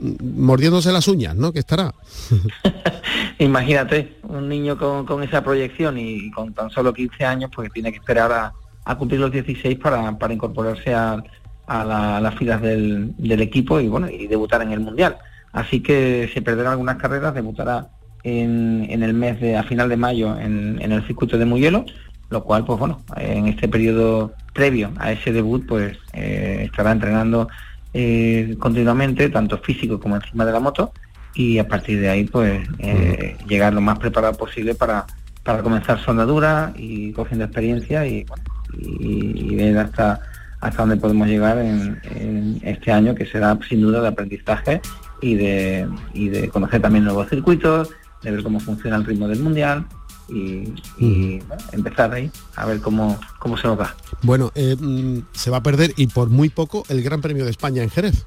mordiéndose 0.00 0.92
las 0.92 1.08
uñas, 1.08 1.36
¿no? 1.36 1.52
Que 1.52 1.60
estará. 1.60 1.94
Imagínate, 3.38 4.16
un 4.22 4.48
niño 4.48 4.76
con, 4.78 5.22
esa 5.22 5.42
proyección 5.42 5.98
y 5.98 6.30
con 6.30 6.52
tan 6.52 6.70
solo 6.70 6.92
15 6.92 7.24
años, 7.24 7.50
pues 7.54 7.72
tiene 7.72 7.90
que 7.92 7.98
esperar 7.98 8.32
a, 8.32 8.96
cumplir 8.96 9.20
los 9.20 9.30
16 9.30 9.78
para, 9.78 10.16
incorporarse 10.30 10.94
a, 10.94 11.22
las 11.68 12.34
filas 12.34 12.60
del, 12.60 13.14
equipo 13.40 13.80
y 13.80 13.88
bueno, 13.88 14.08
y 14.08 14.26
debutar 14.26 14.62
en 14.62 14.72
el 14.72 14.80
Mundial. 14.80 15.16
Así 15.52 15.80
que 15.80 16.30
se 16.32 16.42
perderán 16.42 16.72
algunas 16.72 16.96
carreras, 16.96 17.34
debutará 17.34 17.88
en, 18.22 19.02
el 19.02 19.14
mes 19.14 19.40
de, 19.40 19.56
a 19.56 19.62
final 19.62 19.88
de 19.88 19.96
mayo 19.96 20.38
en, 20.38 20.80
el 20.80 21.06
circuito 21.06 21.38
de 21.38 21.44
Muyelo, 21.44 21.84
lo 22.28 22.44
cual, 22.44 22.64
pues 22.64 22.78
bueno, 22.78 23.02
en 23.16 23.46
este 23.46 23.68
periodo 23.68 24.32
previo 24.52 24.92
a 24.98 25.12
ese 25.12 25.32
debut, 25.32 25.66
pues 25.66 25.96
eh, 26.12 26.62
estará 26.64 26.92
entrenando 26.92 27.48
eh, 27.92 28.56
continuamente, 28.58 29.28
tanto 29.30 29.58
físico 29.58 29.98
como 29.98 30.16
encima 30.16 30.44
de 30.44 30.52
la 30.52 30.60
moto, 30.60 30.92
y 31.34 31.58
a 31.58 31.68
partir 31.68 32.00
de 32.00 32.08
ahí 32.08 32.24
pues 32.24 32.68
eh, 32.78 33.36
llegar 33.46 33.72
lo 33.72 33.80
más 33.80 33.98
preparado 33.98 34.34
posible 34.34 34.74
para, 34.74 35.06
para 35.44 35.62
comenzar 35.62 36.02
soldadura 36.04 36.72
y 36.76 37.12
cogiendo 37.12 37.44
experiencia 37.44 38.06
y, 38.06 38.26
y, 38.78 39.54
ver 39.54 39.78
hasta 39.78 40.20
hasta 40.60 40.82
dónde 40.82 40.96
podemos 40.96 41.26
llegar 41.26 41.56
en, 41.58 42.60
este 42.62 42.92
año 42.92 43.14
que 43.14 43.24
será 43.24 43.58
sin 43.66 43.80
duda 43.80 44.02
de 44.02 44.08
aprendizaje 44.08 44.80
y 45.22 45.34
de, 45.34 45.88
y 46.12 46.28
de 46.28 46.50
conocer 46.50 46.82
también 46.82 47.04
nuevos 47.04 47.30
circuitos, 47.30 47.90
de 48.22 48.30
ver 48.30 48.42
cómo 48.42 48.60
funciona 48.60 48.96
el 48.96 49.06
ritmo 49.06 49.26
del 49.26 49.40
mundial 49.40 49.86
y, 50.30 51.42
empezar 51.72 52.12
ahí 52.12 52.30
a 52.56 52.66
ver 52.66 52.80
cómo, 52.80 53.18
cómo 53.38 53.56
se 53.56 53.66
nos 53.66 53.78
da. 53.78 53.94
Bueno, 54.22 54.52
eh, 54.54 54.76
mm, 54.78 55.22
se 55.32 55.50
va 55.50 55.58
a 55.58 55.62
perder 55.62 55.92
y 55.96 56.06
por 56.06 56.30
muy 56.30 56.48
poco 56.48 56.84
el 56.88 57.02
Gran 57.02 57.20
Premio 57.20 57.44
de 57.44 57.50
España 57.50 57.82
en 57.82 57.90
Jerez. 57.90 58.26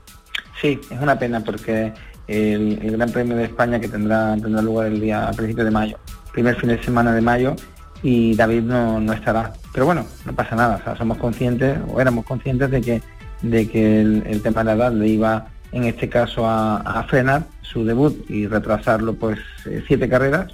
Sí, 0.62 0.80
es 0.90 1.02
una 1.02 1.18
pena 1.18 1.44
porque 1.44 1.94
el, 2.28 2.92
Gran 2.92 3.12
Premio 3.12 3.36
de 3.36 3.46
España 3.46 3.80
que 3.80 3.88
tendrá, 3.88 4.36
tendrá 4.38 4.62
lugar 4.62 4.88
el 4.88 5.00
día 5.00 5.28
a 5.28 5.32
principios 5.32 5.66
de 5.66 5.72
mayo, 5.72 5.98
primer 6.32 6.56
fin 6.56 6.70
de 6.70 6.84
semana 6.84 7.14
de 7.14 7.22
mayo, 7.22 7.56
y 8.02 8.36
David 8.36 8.64
no, 8.64 9.00
no 9.00 9.14
estará. 9.14 9.54
Pero 9.74 9.86
bueno, 9.86 10.06
no 10.26 10.34
pasa 10.34 10.56
nada, 10.56 10.78
o 10.82 10.84
sea, 10.84 10.96
somos 10.96 11.18
conscientes, 11.18 11.78
o 11.88 12.00
éramos 12.00 12.26
conscientes 12.26 12.70
de 12.70 12.82
que, 12.82 13.02
de 13.42 13.68
que 13.68 14.02
el, 14.02 14.42
tema 14.42 14.62
de 14.62 14.66
la 14.66 14.74
edad 14.74 14.94
le 14.94 15.08
iba 15.08 15.48
en 15.72 15.86
este 15.86 16.08
caso 16.08 16.48
a, 16.48 17.06
frenar 17.10 17.46
su 17.62 17.84
debut 17.84 18.30
y 18.30 18.46
retrasarlo 18.46 19.16
pues 19.16 19.40
eh, 19.66 19.84
siete 19.88 20.08
carreras 20.08 20.54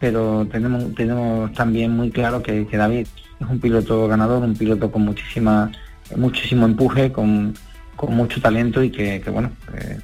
pero 0.00 0.46
tenemos, 0.50 0.94
tenemos 0.94 1.52
también 1.52 1.94
muy 1.94 2.10
claro 2.10 2.42
que, 2.42 2.66
David 2.72 3.06
es 3.38 3.46
un 3.48 3.60
piloto 3.60 4.08
ganador, 4.08 4.42
un 4.42 4.56
piloto 4.56 4.90
con 4.90 5.02
muchísima, 5.02 5.70
muchísimo 6.16 6.64
empuje, 6.64 7.12
con, 7.12 7.54
mucho 8.08 8.40
talento 8.40 8.82
y 8.82 8.90
que, 8.90 9.22
bueno, 9.30 9.52
eh, 9.74 9.98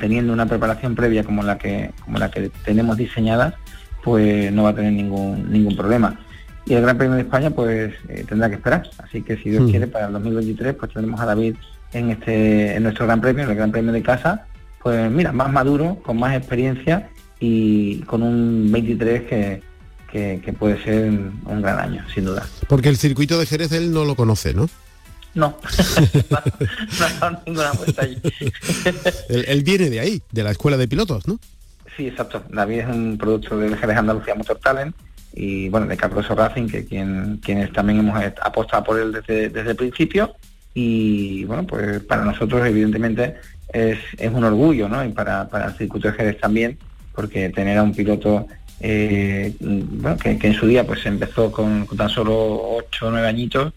teniendo 0.00 0.32
una 0.32 0.46
preparación 0.46 0.94
previa 0.94 1.22
como 1.22 1.42
la 1.42 1.58
que, 1.58 1.90
como 2.02 2.18
la 2.18 2.30
que 2.30 2.50
tenemos 2.64 2.96
diseñada, 2.96 3.54
pues 4.02 4.50
no 4.50 4.62
va 4.62 4.70
a 4.70 4.74
tener 4.74 4.94
ningún, 4.94 5.52
ningún 5.52 5.76
problema. 5.76 6.18
Y 6.64 6.72
el 6.72 6.80
Gran 6.80 6.96
Premio 6.96 7.16
de 7.16 7.22
España 7.22 7.50
pues 7.50 7.92
eh, 8.08 8.24
tendrá 8.26 8.48
que 8.48 8.54
esperar. 8.54 8.88
Así 9.04 9.20
que 9.20 9.36
si 9.36 9.50
Dios 9.50 9.64
hmm. 9.64 9.70
quiere, 9.70 9.86
para 9.86 10.06
el 10.06 10.14
2023 10.14 10.76
pues 10.76 10.92
tendremos 10.94 11.20
a 11.20 11.26
David 11.26 11.56
en 11.92 12.10
este 12.10 12.74
en 12.74 12.82
nuestro 12.84 13.04
Gran 13.04 13.20
Premio, 13.20 13.44
en 13.44 13.50
el 13.50 13.56
Gran 13.56 13.70
Premio 13.70 13.92
de 13.92 14.02
casa, 14.02 14.46
pues 14.82 15.10
mira, 15.10 15.30
más 15.32 15.52
maduro, 15.52 15.98
con 16.02 16.18
más 16.18 16.34
experiencia 16.34 17.10
y 17.40 17.98
con 18.00 18.22
un 18.22 18.70
23 18.72 19.22
que, 19.22 19.62
que, 20.10 20.52
puede 20.58 20.82
ser 20.82 21.10
un 21.10 21.62
gran 21.62 21.78
año, 21.78 22.04
sin 22.14 22.24
duda. 22.24 22.46
Porque 22.68 22.88
el 22.88 22.96
circuito 22.96 23.38
de 23.38 23.46
Jerez 23.46 23.72
él 23.72 23.92
no 23.92 24.04
lo 24.04 24.14
conoce, 24.14 24.54
¿no? 24.54 24.68
No, 25.34 25.58
no, 27.20 27.40
ninguna 27.46 27.72
vuelta 27.72 28.02
allí. 28.02 28.18
él, 29.28 29.62
viene 29.62 29.90
de 29.90 30.00
ahí, 30.00 30.22
de 30.32 30.42
la 30.42 30.50
escuela 30.50 30.78
de 30.78 30.88
pilotos, 30.88 31.28
¿no? 31.28 31.38
Sí, 31.94 32.08
exacto. 32.08 32.42
David 32.48 32.80
es 32.80 32.88
un 32.88 33.18
producto 33.18 33.58
del 33.58 33.76
Jerez 33.76 33.98
Andalucía 33.98 34.34
Motor 34.34 34.58
Talent 34.58 34.96
y 35.34 35.68
bueno, 35.68 35.86
de 35.86 35.96
Carlos 35.98 36.26
Racing, 36.28 36.68
que 36.68 36.86
quien, 36.86 37.38
quienes 37.44 37.70
también 37.72 37.98
hemos 37.98 38.18
apostado 38.42 38.84
por 38.84 38.98
él 38.98 39.12
desde, 39.12 39.50
desde 39.50 39.70
el 39.70 39.76
principio. 39.76 40.34
Y 40.72 41.44
bueno, 41.44 41.66
pues 41.66 42.00
para 42.00 42.24
nosotros 42.24 42.66
evidentemente 42.66 43.36
es, 43.72 43.98
es 44.16 44.32
un 44.32 44.44
orgullo, 44.44 44.88
¿no? 44.88 45.04
Y 45.04 45.10
para, 45.10 45.48
para 45.48 45.66
el 45.66 45.74
circuito 45.74 46.08
de 46.08 46.14
Jerez 46.14 46.40
también, 46.40 46.78
porque 47.16 47.48
tener 47.48 47.78
a 47.78 47.82
un 47.82 47.94
piloto 47.94 48.46
eh, 48.80 49.54
que, 50.22 50.38
en 50.46 50.54
su 50.54 50.66
día 50.66 50.86
pues 50.86 51.04
empezó 51.06 51.50
con, 51.50 51.86
tan 51.96 52.10
solo 52.10 52.76
8 52.76 53.06
o 53.06 53.10
9 53.10 53.26
añitos, 53.26 53.72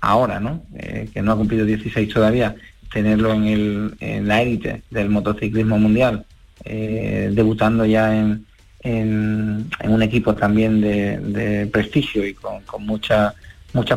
ahora, 0.00 0.40
¿no? 0.40 0.62
Eh, 0.74 1.08
que 1.12 1.22
no 1.22 1.32
ha 1.32 1.36
cumplido 1.36 1.66
16 1.66 2.08
todavía, 2.08 2.54
tenerlo 2.92 3.34
en, 3.34 3.44
el, 3.44 3.94
en 4.00 4.26
la 4.26 4.42
élite 4.42 4.82
del 4.90 5.10
motociclismo 5.10 5.78
mundial, 5.78 6.24
eh, 6.64 7.30
debutando 7.32 7.84
ya 7.84 8.16
en, 8.16 8.46
en, 8.80 9.68
un 9.84 10.02
equipo 10.02 10.34
también 10.34 10.80
de, 10.80 11.68
prestigio 11.70 12.26
y 12.26 12.34
con, 12.34 12.62
con 12.62 12.86
muchas 12.86 13.34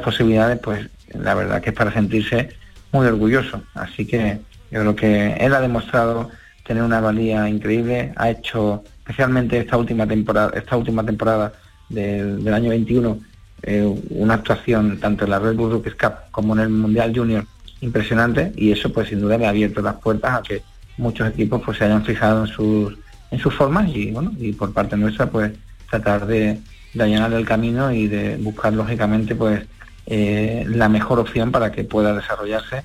posibilidades, 0.04 0.60
pues 0.60 0.89
la 1.13 1.34
verdad 1.34 1.62
que 1.62 1.69
es 1.69 1.75
para 1.75 1.93
sentirse 1.93 2.49
muy 2.91 3.08
orgulloso. 3.08 3.63
Así 3.73 4.06
que 4.06 4.39
yo 4.69 4.82
creo 4.82 4.95
que 4.95 5.34
él 5.39 5.54
ha 5.54 5.62
demostrado 5.62 6.30
tener 6.65 6.84
una 6.84 7.02
valía 7.02 7.47
increíble, 7.50 8.13
ha 8.15 8.30
hecho 8.30 8.84
especialmente 9.00 9.58
esta 9.58 9.78
última 9.78 10.08
temporada, 10.08 10.52
esta 10.56 10.78
última 10.78 11.04
temporada 11.06 11.54
del, 11.89 12.54
año 12.54 12.69
21, 12.69 13.19
eh, 13.63 13.95
una 14.10 14.36
actuación 14.36 15.00
tanto 15.00 15.26
en 15.26 15.32
la 15.32 15.39
Red 15.39 15.56
Bull 15.56 15.71
Rookies 15.71 15.95
Cup 15.95 16.13
como 16.32 16.54
en 16.54 16.62
el 16.62 16.69
Mundial 16.69 17.13
Junior 17.15 17.45
impresionante 17.82 18.52
y 18.56 18.71
eso 18.71 18.91
pues 18.93 19.10
sin 19.10 19.19
duda 19.19 19.38
le 19.38 19.45
ha 19.45 19.50
abierto 19.50 19.82
las 19.82 19.95
puertas 19.95 20.39
a 20.39 20.41
que 20.43 20.62
muchos 20.97 21.28
equipos 21.28 21.62
pues 21.65 21.78
se 21.78 21.86
hayan 21.86 22.06
fijado 22.06 22.45
en 22.45 22.47
sus 22.47 22.97
en 23.32 23.39
sus 23.39 23.54
formas 23.54 23.89
y 23.89 24.12
bueno 24.12 24.32
y 24.38 24.54
por 24.54 24.71
parte 24.71 24.95
nuestra 24.97 25.30
pues 25.30 25.52
tratar 25.89 26.28
de, 26.28 26.60
de 26.93 27.04
allanar 27.04 27.34
el 27.34 27.45
camino 27.45 27.91
y 27.91 28.08
de 28.08 28.38
buscar 28.38 28.74
lógicamente 28.74 29.36
pues 29.36 29.63
eh, 30.06 30.65
la 30.67 30.89
mejor 30.89 31.19
opción 31.19 31.52
para 31.52 31.71
que 31.71 31.84
pueda 31.84 32.13
desarrollarse 32.15 32.84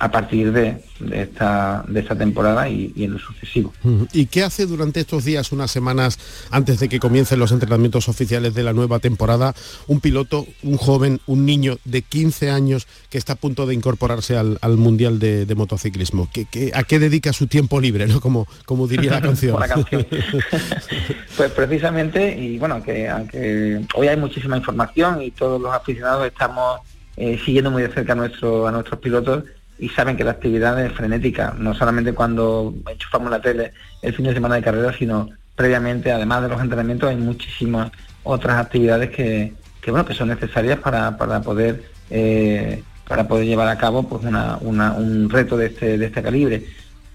a 0.00 0.10
partir 0.10 0.52
de, 0.52 0.82
esta, 1.12 1.84
de 1.86 2.00
esta 2.00 2.16
temporada 2.16 2.68
y, 2.68 2.92
en 2.96 3.12
lo 3.12 3.18
sucesivo. 3.18 3.72
¿Y 4.12 4.26
qué 4.26 4.42
hace 4.42 4.66
durante 4.66 5.00
estos 5.00 5.24
días, 5.24 5.52
unas 5.52 5.70
semanas 5.70 6.18
antes 6.50 6.80
de 6.80 6.88
que 6.88 6.98
comiencen 6.98 7.38
los 7.38 7.52
entrenamientos 7.52 8.08
oficiales 8.08 8.54
de 8.54 8.62
la 8.62 8.72
nueva 8.72 8.98
temporada, 8.98 9.54
un 9.86 10.00
piloto, 10.00 10.46
un 10.62 10.76
joven, 10.76 11.20
un 11.26 11.46
niño 11.46 11.78
de 11.84 12.02
15 12.02 12.50
años 12.50 12.86
que 13.08 13.18
está 13.18 13.34
a 13.34 13.36
punto 13.36 13.66
de 13.66 13.74
incorporarse 13.74 14.36
al, 14.36 14.58
Mundial 14.76 15.18
de, 15.18 15.54
Motociclismo? 15.54 16.28
¿Qué, 16.32 16.72
a 16.74 16.82
qué 16.82 16.98
dedica 16.98 17.32
su 17.32 17.46
tiempo 17.46 17.80
libre, 17.80 18.06
¿no? 18.06 18.20
como, 18.20 18.46
como 18.66 18.88
diría 18.88 19.12
la 19.12 19.20
canción? 19.22 19.56
pues 21.36 21.50
precisamente, 21.52 22.36
y 22.36 22.58
bueno, 22.58 22.82
que 22.82 23.08
aunque 23.08 23.80
hoy 23.94 24.08
hay 24.08 24.16
muchísima 24.16 24.56
información 24.56 25.22
y 25.22 25.30
todos 25.30 25.60
los 25.60 25.72
aficionados 25.72 26.26
estamos 26.26 26.80
eh, 27.16 27.40
siguiendo 27.44 27.70
muy 27.70 27.82
de 27.82 27.92
cerca 27.92 28.12
a, 28.12 28.16
nuestro, 28.16 28.66
a 28.66 28.72
nuestros 28.72 28.98
pilotos, 28.98 29.44
y 29.78 29.88
saben 29.88 30.16
que 30.16 30.24
la 30.24 30.32
actividad 30.32 30.82
es 30.84 30.92
frenética, 30.92 31.54
no 31.58 31.74
solamente 31.74 32.12
cuando 32.12 32.74
enchufamos 32.90 33.30
la 33.30 33.40
tele 33.40 33.72
el 34.02 34.14
fin 34.14 34.24
de 34.26 34.34
semana 34.34 34.56
de 34.56 34.62
carrera, 34.62 34.92
sino 34.96 35.30
previamente, 35.56 36.12
además 36.12 36.42
de 36.42 36.48
los 36.48 36.60
entrenamientos, 36.60 37.08
hay 37.08 37.16
muchísimas 37.16 37.90
otras 38.22 38.56
actividades 38.56 39.10
que, 39.10 39.52
bueno, 39.86 40.04
que 40.04 40.14
son 40.14 40.28
necesarias 40.28 40.78
para, 40.78 41.16
para 41.16 41.40
poder 41.42 41.84
eh, 42.10 42.82
para 43.06 43.28
poder 43.28 43.46
llevar 43.46 43.68
a 43.68 43.76
cabo 43.76 44.02
pues 44.08 44.24
un 44.24 45.28
reto 45.30 45.56
de 45.56 45.66
este, 45.66 45.98
de 45.98 46.06
este 46.06 46.22
calibre. 46.22 46.64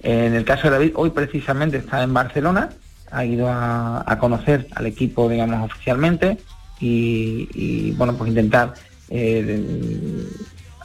En 0.01 0.33
el 0.33 0.45
caso 0.45 0.63
de 0.63 0.71
David, 0.71 0.91
hoy 0.95 1.09
precisamente 1.09 1.77
está 1.77 2.03
en 2.03 2.13
Barcelona, 2.13 2.69
ha 3.11 3.25
ido 3.25 3.47
a, 3.49 4.17
conocer 4.19 4.67
al 4.75 4.85
equipo, 4.85 5.27
digamos, 5.27 5.71
oficialmente 5.71 6.37
y, 6.79 7.91
bueno, 7.93 8.15
pues 8.15 8.29
intentar, 8.29 8.73
eh, 9.09 10.25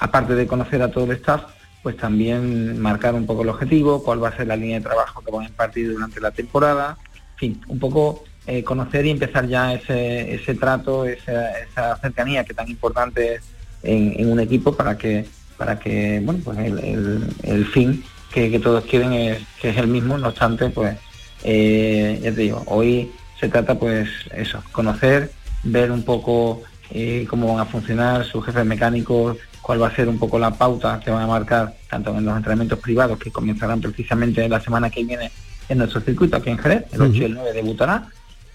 aparte 0.00 0.34
de 0.34 0.46
conocer 0.46 0.82
a 0.82 0.90
todo 0.90 1.04
el 1.04 1.12
staff, 1.12 1.42
pues 1.84 1.98
también 1.98 2.80
marcar 2.80 3.14
un 3.14 3.26
poco 3.26 3.42
el 3.42 3.50
objetivo, 3.50 4.02
cuál 4.02 4.24
va 4.24 4.30
a 4.30 4.36
ser 4.36 4.46
la 4.46 4.56
línea 4.56 4.78
de 4.78 4.84
trabajo 4.84 5.20
que 5.20 5.30
van 5.30 5.44
a 5.44 5.48
impartir 5.48 5.92
durante 5.92 6.18
la 6.18 6.30
temporada, 6.30 6.96
en 7.34 7.38
fin, 7.38 7.60
un 7.68 7.78
poco 7.78 8.24
eh, 8.46 8.64
conocer 8.64 9.04
y 9.04 9.10
empezar 9.10 9.46
ya 9.46 9.74
ese, 9.74 10.34
ese 10.34 10.54
trato, 10.54 11.04
esa, 11.04 11.96
cercanía 12.00 12.42
que 12.42 12.54
tan 12.54 12.70
importante 12.70 13.34
es 13.34 13.42
en, 13.82 14.32
un 14.32 14.40
equipo 14.40 14.74
para 14.74 14.96
que, 14.96 15.26
para 15.58 15.78
que 15.78 16.22
bueno, 16.24 16.40
pues 16.42 16.56
el, 16.58 17.66
fin 17.66 18.02
que, 18.32 18.58
todos 18.58 18.86
quieren 18.86 19.12
es, 19.12 19.42
que 19.60 19.68
es 19.68 19.76
el 19.76 19.86
mismo, 19.86 20.16
no 20.16 20.28
obstante, 20.28 20.70
pues 20.70 20.96
eh, 21.42 22.18
ya 22.22 22.32
te 22.32 22.40
digo, 22.40 22.62
hoy 22.64 23.12
se 23.38 23.50
trata 23.50 23.78
pues 23.78 24.08
eso, 24.34 24.62
conocer, 24.72 25.32
ver 25.62 25.92
un 25.92 26.02
poco 26.02 26.62
eh, 26.90 27.26
cómo 27.28 27.48
van 27.48 27.60
a 27.60 27.70
funcionar 27.70 28.24
sus 28.24 28.42
jefes 28.42 28.64
mecánicos, 28.64 29.36
cuál 29.64 29.80
va 29.80 29.88
a 29.88 29.96
ser 29.96 30.08
un 30.08 30.18
poco 30.18 30.38
la 30.38 30.50
pauta 30.50 31.00
que 31.02 31.10
van 31.10 31.22
a 31.22 31.26
marcar 31.26 31.74
tanto 31.88 32.14
en 32.14 32.26
los 32.26 32.36
entrenamientos 32.36 32.78
privados 32.80 33.18
que 33.18 33.30
comenzarán 33.30 33.80
precisamente 33.80 34.46
la 34.46 34.60
semana 34.60 34.90
que 34.90 35.02
viene 35.02 35.30
en 35.70 35.78
nuestro 35.78 36.02
circuito 36.02 36.36
aquí 36.36 36.50
en 36.50 36.58
Jerez, 36.58 36.84
el 36.92 37.00
8 37.00 37.14
y 37.14 37.24
el 37.24 37.34
9 37.34 37.52
debutará 37.54 38.06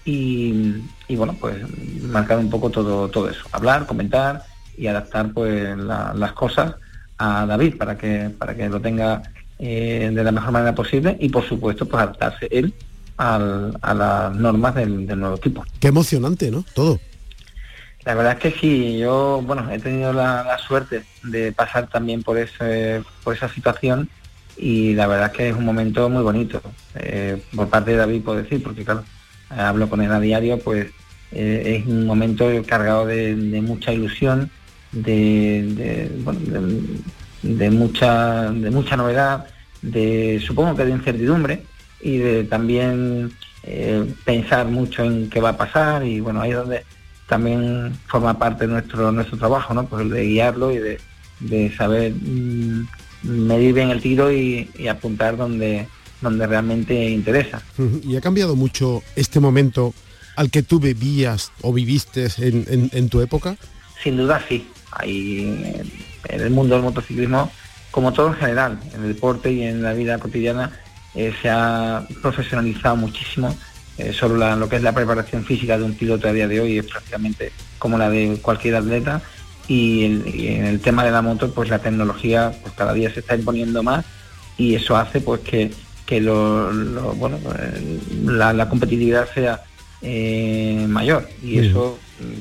y, 0.04 0.74
y, 1.08 1.16
bueno, 1.16 1.36
pues 1.38 1.56
marcar 2.02 2.38
un 2.38 2.48
poco 2.48 2.70
todo, 2.70 3.08
todo 3.08 3.28
eso, 3.28 3.42
hablar, 3.50 3.86
comentar 3.86 4.44
y 4.78 4.86
adaptar 4.86 5.32
pues 5.32 5.76
las 5.76 6.32
cosas 6.32 6.76
a 7.18 7.44
David 7.44 7.76
para 7.76 7.98
que, 7.98 8.30
para 8.38 8.56
que 8.56 8.68
lo 8.68 8.80
tenga 8.80 9.20
eh, 9.58 10.12
de 10.14 10.24
la 10.24 10.30
mejor 10.30 10.52
manera 10.52 10.76
posible 10.76 11.16
y 11.18 11.28
por 11.28 11.44
supuesto 11.44 11.86
pues 11.86 12.04
adaptarse 12.04 12.46
él 12.52 12.72
al, 13.16 13.76
a 13.82 13.94
las 13.94 14.36
normas 14.36 14.76
del, 14.76 15.08
del 15.08 15.18
nuevo 15.18 15.38
tipo. 15.38 15.64
Qué 15.80 15.88
emocionante, 15.88 16.52
¿no? 16.52 16.64
Todo. 16.72 17.00
La 18.04 18.14
verdad 18.14 18.32
es 18.32 18.38
que 18.38 18.58
sí, 18.58 18.98
yo 18.98 19.42
bueno 19.44 19.70
he 19.70 19.78
tenido 19.78 20.12
la, 20.12 20.58
suerte 20.58 21.02
de 21.22 21.52
pasar 21.52 21.88
también 21.88 22.22
por 22.22 22.38
ese, 22.38 23.02
por 23.22 23.34
esa 23.34 23.48
situación 23.48 24.08
y 24.56 24.94
la 24.94 25.06
verdad 25.06 25.30
es 25.30 25.36
que 25.36 25.48
es 25.50 25.56
un 25.56 25.64
momento 25.64 26.08
muy 26.08 26.22
bonito. 26.22 26.62
Eh, 26.94 27.42
por 27.54 27.68
parte 27.68 27.92
de 27.92 27.98
David 27.98 28.22
puedo 28.22 28.42
decir, 28.42 28.62
porque 28.62 28.84
claro, 28.84 29.04
hablo 29.50 29.88
con 29.88 30.00
él 30.00 30.12
a 30.12 30.20
diario, 30.20 30.58
pues 30.58 30.88
eh, 31.32 31.78
es 31.80 31.86
un 31.86 32.06
momento 32.06 32.48
cargado 32.66 33.06
de, 33.06 33.34
mucha 33.62 33.92
ilusión, 33.92 34.50
de, 34.92 36.10
de, 37.42 37.70
mucha, 37.70 38.50
de 38.50 38.70
mucha 38.70 38.96
novedad, 38.96 39.46
de 39.82 40.42
supongo 40.44 40.74
que 40.74 40.84
de 40.84 40.90
incertidumbre 40.90 41.62
y 42.00 42.18
de 42.18 42.44
también 42.44 43.32
eh, 43.62 44.10
pensar 44.24 44.66
mucho 44.66 45.04
en 45.04 45.28
qué 45.28 45.40
va 45.40 45.50
a 45.50 45.56
pasar 45.56 46.04
y 46.04 46.20
bueno, 46.20 46.40
ahí 46.40 46.50
es 46.50 46.56
donde 46.56 46.84
también 47.30 47.96
forma 48.08 48.36
parte 48.38 48.66
de 48.66 48.72
nuestro, 48.72 49.12
nuestro 49.12 49.38
trabajo, 49.38 49.72
¿no? 49.72 49.86
Pues 49.86 50.02
el 50.02 50.10
de 50.10 50.26
guiarlo 50.26 50.72
y 50.72 50.98
de, 51.38 51.72
saber 51.76 52.12
mm, 52.12 52.88
medir 53.22 53.72
bien 53.72 53.90
el 53.90 54.02
tiro 54.02 54.32
y, 54.32 54.68
apuntar 54.90 55.36
donde, 55.36 55.86
donde 56.20 56.46
realmente 56.48 57.08
interesa. 57.08 57.62
¿Y 58.02 58.16
ha 58.16 58.20
cambiado 58.20 58.56
mucho 58.56 59.02
este 59.14 59.38
momento 59.38 59.94
al 60.34 60.50
que 60.50 60.64
tú 60.64 60.80
vivías 60.80 61.52
o 61.62 61.72
viviste 61.72 62.26
en, 62.38 63.08
tu 63.08 63.20
época? 63.20 63.56
Sin 64.02 64.16
duda 64.16 64.42
sí. 64.48 64.66
Hay, 64.90 65.84
en 66.28 66.40
el 66.40 66.50
mundo 66.50 66.74
del 66.74 66.82
motociclismo, 66.82 67.48
como 67.92 68.12
todo 68.12 68.28
en 68.28 68.34
general, 68.34 68.80
en 68.92 69.04
el 69.04 69.14
deporte 69.14 69.52
y 69.52 69.62
en 69.62 69.84
la 69.84 69.92
vida 69.92 70.18
cotidiana, 70.18 70.72
eh, 71.14 71.32
se 71.40 71.48
ha 71.48 72.04
profesionalizado 72.22 72.96
muchísimo 72.96 73.56
eh, 74.00 74.12
solo 74.12 74.56
lo 74.56 74.68
que 74.68 74.76
es 74.76 74.82
la 74.82 74.92
preparación 74.94 75.44
física 75.44 75.76
de 75.76 75.84
un 75.84 75.94
piloto 75.94 76.28
a 76.28 76.32
día 76.32 76.48
de 76.48 76.60
hoy 76.60 76.78
es 76.78 76.86
prácticamente 76.86 77.52
como 77.78 77.98
la 77.98 78.08
de 78.08 78.38
cualquier 78.40 78.76
atleta. 78.76 79.20
Y, 79.68 80.04
en 80.04 80.66
el 80.66 80.80
tema 80.80 81.04
de 81.04 81.12
la 81.12 81.22
moto 81.22 81.52
pues 81.52 81.68
la 81.68 81.78
tecnología 81.78 82.52
pues 82.62 82.74
cada 82.74 82.92
día 82.92 83.12
se 83.12 83.20
está 83.20 83.36
imponiendo 83.36 83.82
más. 83.82 84.04
Y 84.56 84.74
eso 84.74 84.96
hace 84.96 85.20
pues 85.20 85.40
que, 85.40 85.70
lo, 86.20 86.72
bueno 87.14 87.38
la, 88.24 88.68
competitividad 88.68 89.28
sea 89.32 89.62
eh, 90.02 90.86
mayor. 90.88 91.28
Y 91.42 91.58
eso 91.58 91.98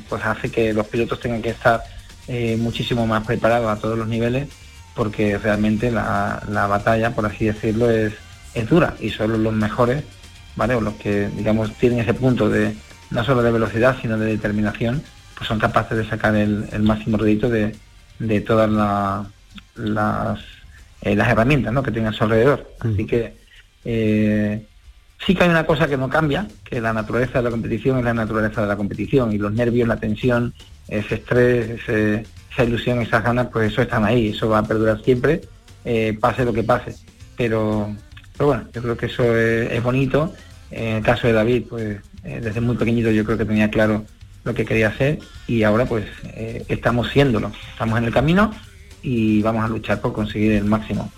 pues 0.08 0.24
hace 0.26 0.50
que 0.50 0.74
los 0.74 0.88
pilotos 0.88 1.20
tengan 1.20 1.42
que 1.42 1.50
estar 1.50 1.84
eh, 2.28 2.58
muchísimo 2.58 3.06
más 3.06 3.26
preparados 3.26 3.70
a 3.70 3.80
todos 3.80 3.98
los 3.98 4.08
niveles 4.08 4.48
porque 4.96 5.38
realmente 5.38 5.92
la, 5.92 6.44
la 6.50 6.68
batalla 6.68 7.16
por 7.16 7.26
así 7.26 7.46
decirlo 7.46 7.90
es, 7.90 8.14
es 8.54 8.70
dura. 8.70 8.96
Y 9.00 9.10
solo 9.10 9.38
los 9.38 9.54
mejores 9.54 10.04
o 10.60 10.82
los 10.82 10.96
que, 10.96 11.30
digamos, 11.30 11.74
tienen 11.76 12.00
ese 12.00 12.14
punto 12.14 12.50
de 12.50 12.76
no 13.12 13.24
solo 13.24 13.42
de 13.42 13.52
velocidad, 13.52 13.98
sino 14.02 14.18
de 14.18 14.28
determinación, 14.28 15.02
pues 15.36 15.48
son 15.48 15.60
capaces 15.60 15.98
de 15.98 16.08
sacar 16.08 16.36
el, 16.36 16.68
máximo 16.82 17.18
rédito 17.18 17.50
de, 17.50 17.76
todas 18.42 18.70
las, 19.76 20.40
eh, 21.02 21.16
las 21.16 21.30
herramientas 21.30 21.84
que 21.84 21.92
tengan 21.92 22.14
a 22.14 22.18
su 22.18 22.24
alrededor. 22.24 22.70
Así 22.80 23.06
que, 23.06 23.34
eh, 23.86 24.66
Sí 25.26 25.36
que 25.36 25.44
hay 25.44 25.50
una 25.50 25.66
cosa 25.66 25.88
que 25.88 25.98
no 25.98 26.10
cambia, 26.10 26.48
que 26.64 26.80
la 26.80 26.94
naturaleza 26.94 27.40
de 27.40 27.44
la 27.44 27.52
competición 27.52 27.98
es 28.00 28.06
la 28.06 28.14
naturaleza 28.14 28.62
de 28.62 28.68
la 28.68 28.78
competición 28.78 29.34
y 29.34 29.38
los 29.38 29.52
nervios, 29.52 29.88
la 29.88 29.98
tensión, 29.98 30.54
ese 30.88 31.16
estrés, 31.16 31.82
esa 31.88 32.64
ilusión, 32.64 33.02
esas 33.02 33.24
ganas, 33.24 33.48
pues 33.52 33.74
eso 33.74 33.82
están 33.82 34.06
ahí, 34.06 34.30
eso 34.30 34.50
va 34.50 34.60
a 34.60 34.64
perdurar 34.64 35.02
siempre, 35.04 35.42
eh, 35.84 36.18
pase 36.20 36.46
lo 36.46 36.54
que 36.54 36.64
pase. 36.64 36.96
Pero, 37.36 37.94
pero 38.38 38.48
bueno, 38.48 38.64
yo 38.74 38.82
creo 38.82 38.98
que 38.98 39.08
eso 39.08 39.24
es, 39.36 39.84
bonito. 39.84 40.34
En 40.72 40.98
el 40.98 41.04
caso 41.04 41.28
de 41.28 41.34
David, 41.34 41.64
pues 41.70 41.98
eh, 42.24 42.40
desde 42.42 42.62
muy 42.62 42.78
pequeñito 42.78 43.12
yo 43.12 43.24
creo 43.26 43.38
que 43.38 43.46
tenía 43.46 43.70
claro 43.70 44.06
lo 44.44 44.54
que 44.54 44.66
quería 44.66 44.90
hacer 44.90 45.20
y 45.48 45.64
ahora 45.64 45.86
pues 45.86 46.06
eh, 46.36 46.64
estamos 46.68 47.10
siéndolo, 47.10 47.52
estamos 47.72 47.98
en 47.98 48.06
el 48.06 48.14
camino 48.14 48.54
y 49.02 49.42
vamos 49.42 49.64
a 49.64 49.68
luchar 49.68 50.02
por 50.02 50.14
conseguir 50.14 50.52
el 50.54 50.66
máximo. 50.66 51.12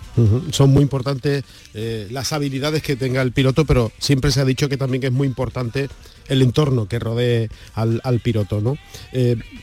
Son 0.50 0.70
muy 0.70 0.82
importantes 0.82 1.42
eh, 1.74 2.06
las 2.10 2.32
habilidades 2.32 2.82
que 2.82 2.96
tenga 2.96 3.22
el 3.22 3.32
piloto, 3.32 3.64
pero 3.64 3.90
siempre 3.98 4.30
se 4.30 4.40
ha 4.40 4.44
dicho 4.44 4.68
que 4.68 4.76
también 4.76 5.02
es 5.04 5.12
muy 5.12 5.26
importante 5.26 5.88
el 6.28 6.42
entorno 6.42 6.86
que 6.86 6.98
rodee 6.98 7.48
al, 7.74 8.20
piloto. 8.22 8.60
¿no? 8.60 8.76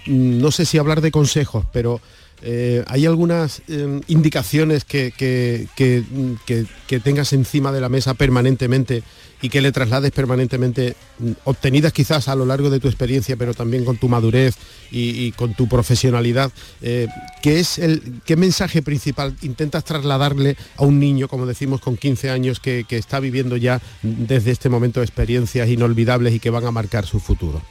No 0.07 0.51
sé 0.51 0.65
si 0.65 0.77
hablar 0.77 1.01
de 1.01 1.11
consejos, 1.11 1.65
pero 1.71 2.01
eh, 2.41 2.83
¿hay 2.87 3.05
algunas 3.05 3.61
indicaciones 4.07 4.85
que, 4.85 5.13
que, 5.17 6.99
tengas 7.03 7.33
encima 7.33 7.71
de 7.71 7.81
la 7.81 7.89
mesa 7.89 8.13
permanentemente 8.13 9.03
y 9.41 9.49
que 9.49 9.61
le 9.61 9.71
traslades 9.71 10.11
permanentemente, 10.11 10.95
mm, 11.19 11.31
obtenidas 11.45 11.93
quizás 11.93 12.27
a 12.27 12.35
lo 12.35 12.45
largo 12.45 12.69
de 12.69 12.79
tu 12.79 12.87
experiencia, 12.87 13.37
pero 13.37 13.53
también 13.53 13.85
con 13.85 13.97
tu 13.97 14.09
madurez 14.09 14.55
y, 14.91 15.31
con 15.33 15.53
tu 15.53 15.67
profesionalidad, 15.67 16.51
eh, 16.81 17.07
¿qué, 17.41 17.59
es 17.59 17.77
el, 17.77 18.21
¿qué 18.25 18.35
mensaje 18.35 18.81
principal 18.81 19.35
intentas 19.41 19.83
trasladarle 19.83 20.57
a 20.77 20.83
un 20.83 20.99
niño, 20.99 21.27
como 21.27 21.45
decimos, 21.45 21.79
con 21.79 21.95
15 21.95 22.29
años, 22.29 22.59
que, 22.59 22.85
está 22.89 23.19
viviendo 23.19 23.55
ya 23.55 23.81
desde 24.01 24.51
este 24.51 24.67
momento 24.67 25.01
experiencias 25.01 25.69
inolvidables 25.69 26.33
y 26.33 26.39
que 26.39 26.49
van 26.49 26.65
a 26.65 26.71
marcar 26.71 27.05
su 27.05 27.19
futuro? 27.19 27.61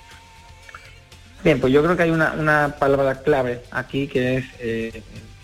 Bien, 1.45 1.61
pues 1.61 1.73
yo 1.73 1.83
creo 1.83 1.97
que 1.97 2.03
hay 2.03 2.11
una, 2.11 2.75
palabra 2.79 3.23
clave 3.23 3.63
aquí 3.71 4.09
que 4.09 4.39
es, 4.39 4.45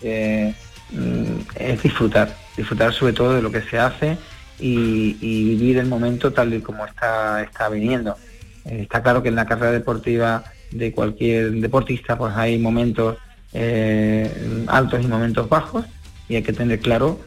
eh, 0.01 0.53
mm, 0.91 1.39
es 1.55 1.83
disfrutar, 1.83 2.35
disfrutar 2.57 2.93
sobre 2.93 3.13
todo 3.13 3.33
de 3.33 3.41
lo 3.41 3.51
que 3.51 3.61
se 3.61 3.79
hace 3.79 4.17
y, 4.59 5.13
vivir 5.13 5.77
el 5.77 5.87
momento 5.87 6.33
tal 6.33 6.53
y 6.53 6.61
como 6.61 6.85
está, 6.85 7.41
está 7.43 7.69
viniendo. 7.69 8.17
Eh, 8.65 8.81
está 8.81 9.01
claro 9.01 9.23
que 9.23 9.29
en 9.29 9.35
la 9.35 9.45
carrera 9.45 9.71
deportiva 9.71 10.43
de 10.71 10.91
cualquier 10.91 11.51
deportista 11.51 12.17
pues 12.17 12.35
hay 12.35 12.57
momentos 12.57 13.17
eh, 13.53 14.29
altos 14.67 15.01
y 15.03 15.07
momentos 15.07 15.47
bajos 15.47 15.85
y 16.27 16.35
hay 16.35 16.43
que 16.43 16.53
tener 16.53 16.79
claro 16.79 17.19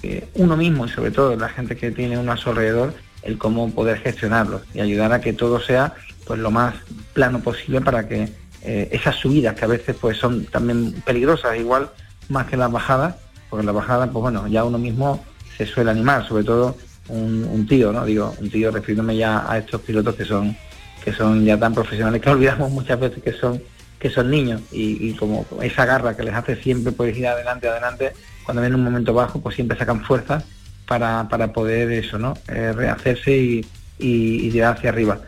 que 0.00 0.28
uno 0.34 0.56
mismo 0.56 0.86
y 0.86 0.88
sobre 0.88 1.10
todo 1.10 1.34
la 1.36 1.48
gente 1.48 1.76
que 1.76 1.90
tiene 1.90 2.18
uno 2.18 2.32
a 2.32 2.36
su 2.36 2.50
alrededor 2.50 2.94
el 3.22 3.38
cómo 3.38 3.70
poder 3.70 3.98
gestionarlos 3.98 4.62
y 4.74 4.80
ayudar 4.80 5.12
a 5.12 5.20
que 5.20 5.32
todo 5.32 5.60
sea 5.60 5.94
pues 6.26 6.40
lo 6.40 6.50
más 6.50 6.74
plano 7.12 7.40
posible 7.40 7.80
para 7.80 8.08
que 8.08 8.28
eh, 8.62 8.88
esas 8.92 9.16
subidas 9.16 9.54
que 9.54 9.64
a 9.64 9.68
veces 9.68 9.96
pues 10.00 10.18
son 10.18 10.46
también 10.46 10.92
peligrosas 11.04 11.58
igual 11.58 11.90
más 12.28 12.46
que 12.46 12.56
las 12.56 12.70
bajadas 12.70 13.16
porque 13.50 13.66
las 13.66 13.74
bajadas 13.74 14.08
pues 14.12 14.22
bueno 14.22 14.46
ya 14.46 14.64
uno 14.64 14.78
mismo 14.78 15.24
se 15.56 15.66
suele 15.66 15.90
animar, 15.90 16.26
sobre 16.26 16.44
todo 16.44 16.76
un, 17.08 17.66
tío, 17.68 17.92
¿no? 17.92 18.04
Digo, 18.04 18.34
un 18.40 18.50
tío 18.50 18.70
refiriéndome 18.70 19.16
ya 19.16 19.50
a 19.50 19.58
estos 19.58 19.80
pilotos 19.82 20.14
que 20.14 20.24
son 20.24 20.56
que 21.04 21.12
son 21.12 21.44
ya 21.44 21.58
tan 21.58 21.74
profesionales 21.74 22.22
que 22.22 22.30
olvidamos 22.36 22.70
muchas 22.70 22.98
veces 22.98 23.22
que 23.22 23.32
son 23.32 23.62
que 23.98 24.10
son 24.10 24.30
niños 24.30 24.60
y, 24.72 25.12
como 25.14 25.46
esa 25.60 25.84
garra 25.84 26.16
que 26.16 26.24
les 26.24 26.34
hace 26.34 26.56
siempre 26.56 26.90
poder 26.90 27.16
ir 27.16 27.28
adelante, 27.28 27.68
adelante, 27.68 28.12
cuando 28.44 28.60
ven 28.60 28.74
un 28.74 28.82
momento 28.82 29.14
bajo, 29.14 29.40
pues 29.40 29.54
siempre 29.54 29.78
sacan 29.78 30.02
fuerzas 30.02 30.44
para, 30.88 31.28
para 31.28 31.52
poder 31.52 31.92
eso, 31.92 32.18
¿no? 32.18 32.34
Eh, 32.48 32.72
rehacerse 32.72 33.36
y, 33.36 33.66
y, 34.00 34.50
llegar 34.50 34.76
hacia 34.76 34.90
arriba. 34.90 35.20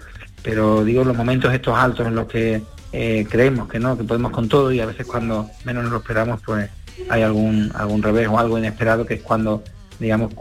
Pero 0.45 0.85
digo, 0.85 1.03
los 1.03 1.17
momentos 1.17 1.53
estos 1.53 1.77
altos 1.77 2.07
en 2.07 2.15
los 2.15 2.29
que 2.29 2.63
eh, 2.93 3.27
creemos 3.29 3.69
que 3.69 3.81
no, 3.81 3.99
que 3.99 4.05
podemos 4.05 4.31
con 4.31 4.49
todo 4.49 4.71
y 4.71 4.79
a 4.79 4.87
veces 4.87 5.05
cuando 5.05 5.51
menos 5.65 5.83
nos 5.83 5.93
lo 5.93 5.99
esperamos, 5.99 6.41
pues 6.47 6.71
hay 7.09 7.23
algún, 7.23 7.73
algún 7.75 8.01
revés 8.01 8.29
o 8.29 8.39
algo 8.39 8.57
inesperado 8.57 9.05
que 9.05 9.15
es 9.15 9.23
cuando 9.23 9.65
digamos, 9.99 10.33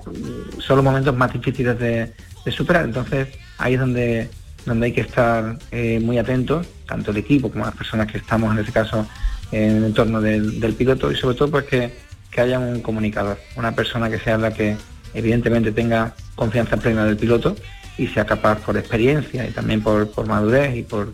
son 0.60 0.78
los 0.78 0.84
momentos 0.84 1.16
más 1.16 1.34
difíciles 1.34 1.80
de, 1.80 2.13
superar. 2.52 2.86
Entonces 2.86 3.30
ahí 3.58 3.76
es 3.76 3.80
donde, 3.80 4.30
donde 4.66 4.88
hay 4.88 4.92
que 4.92 5.02
estar 5.02 5.58
eh, 5.72 6.00
muy 6.02 6.18
atentos, 6.18 6.68
tanto 6.86 7.12
el 7.12 7.18
equipo 7.18 7.50
como 7.50 7.66
las 7.66 7.76
personas 7.76 8.12
que 8.12 8.18
estamos 8.18 8.52
en 8.52 8.60
este 8.60 8.74
caso 8.74 9.08
en 9.52 9.78
el 9.78 9.84
entorno 9.86 10.20
del, 10.20 10.74
piloto 10.78 11.12
y 11.12 11.16
sobre 11.16 11.38
todo 11.38 11.52
pues 11.52 11.66
que, 11.66 11.92
haya 12.36 12.58
un 12.58 12.82
comunicador, 12.82 13.38
una 13.56 13.74
persona 13.74 14.10
que 14.10 14.18
sea 14.18 14.38
la 14.39 14.52
que 14.52 14.76
evidentemente 15.13 15.72
tenga 15.72 16.16
confianza 16.36 16.78
plena 16.78 17.06
del 17.06 17.16
piloto 17.16 17.56
y 17.97 18.08
sea 18.08 18.25
capaz 18.25 18.60
por 18.60 18.77
experiencia 18.77 19.47
y 19.47 19.51
también 19.51 19.82
por, 19.82 20.10
madurez 20.27 20.75
y 20.75 20.84
por, 20.84 21.12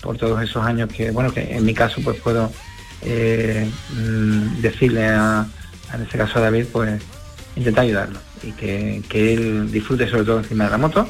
por 0.00 0.16
todos 0.16 0.42
esos 0.42 0.64
años 0.64 0.90
que, 0.92 1.10
bueno, 1.10 1.32
que 1.32 1.56
en 1.56 1.64
mi 1.64 1.74
caso 1.74 2.00
pues 2.02 2.20
puedo 2.20 2.50
eh, 3.02 3.68
mm, 3.92 4.60
decirle 4.60 5.06
a, 5.06 5.46
en 5.94 6.02
este 6.02 6.18
caso 6.18 6.38
a 6.38 6.42
David, 6.42 6.66
pues 6.72 7.00
intentar 7.56 7.84
ayudarlo 7.84 8.18
y 8.42 8.52
que, 8.52 9.32
él 9.32 9.70
disfrute 9.70 10.08
sobre 10.08 10.24
todo 10.24 10.38
encima 10.38 10.64
de 10.64 10.70
la 10.70 10.78
moto 10.78 11.08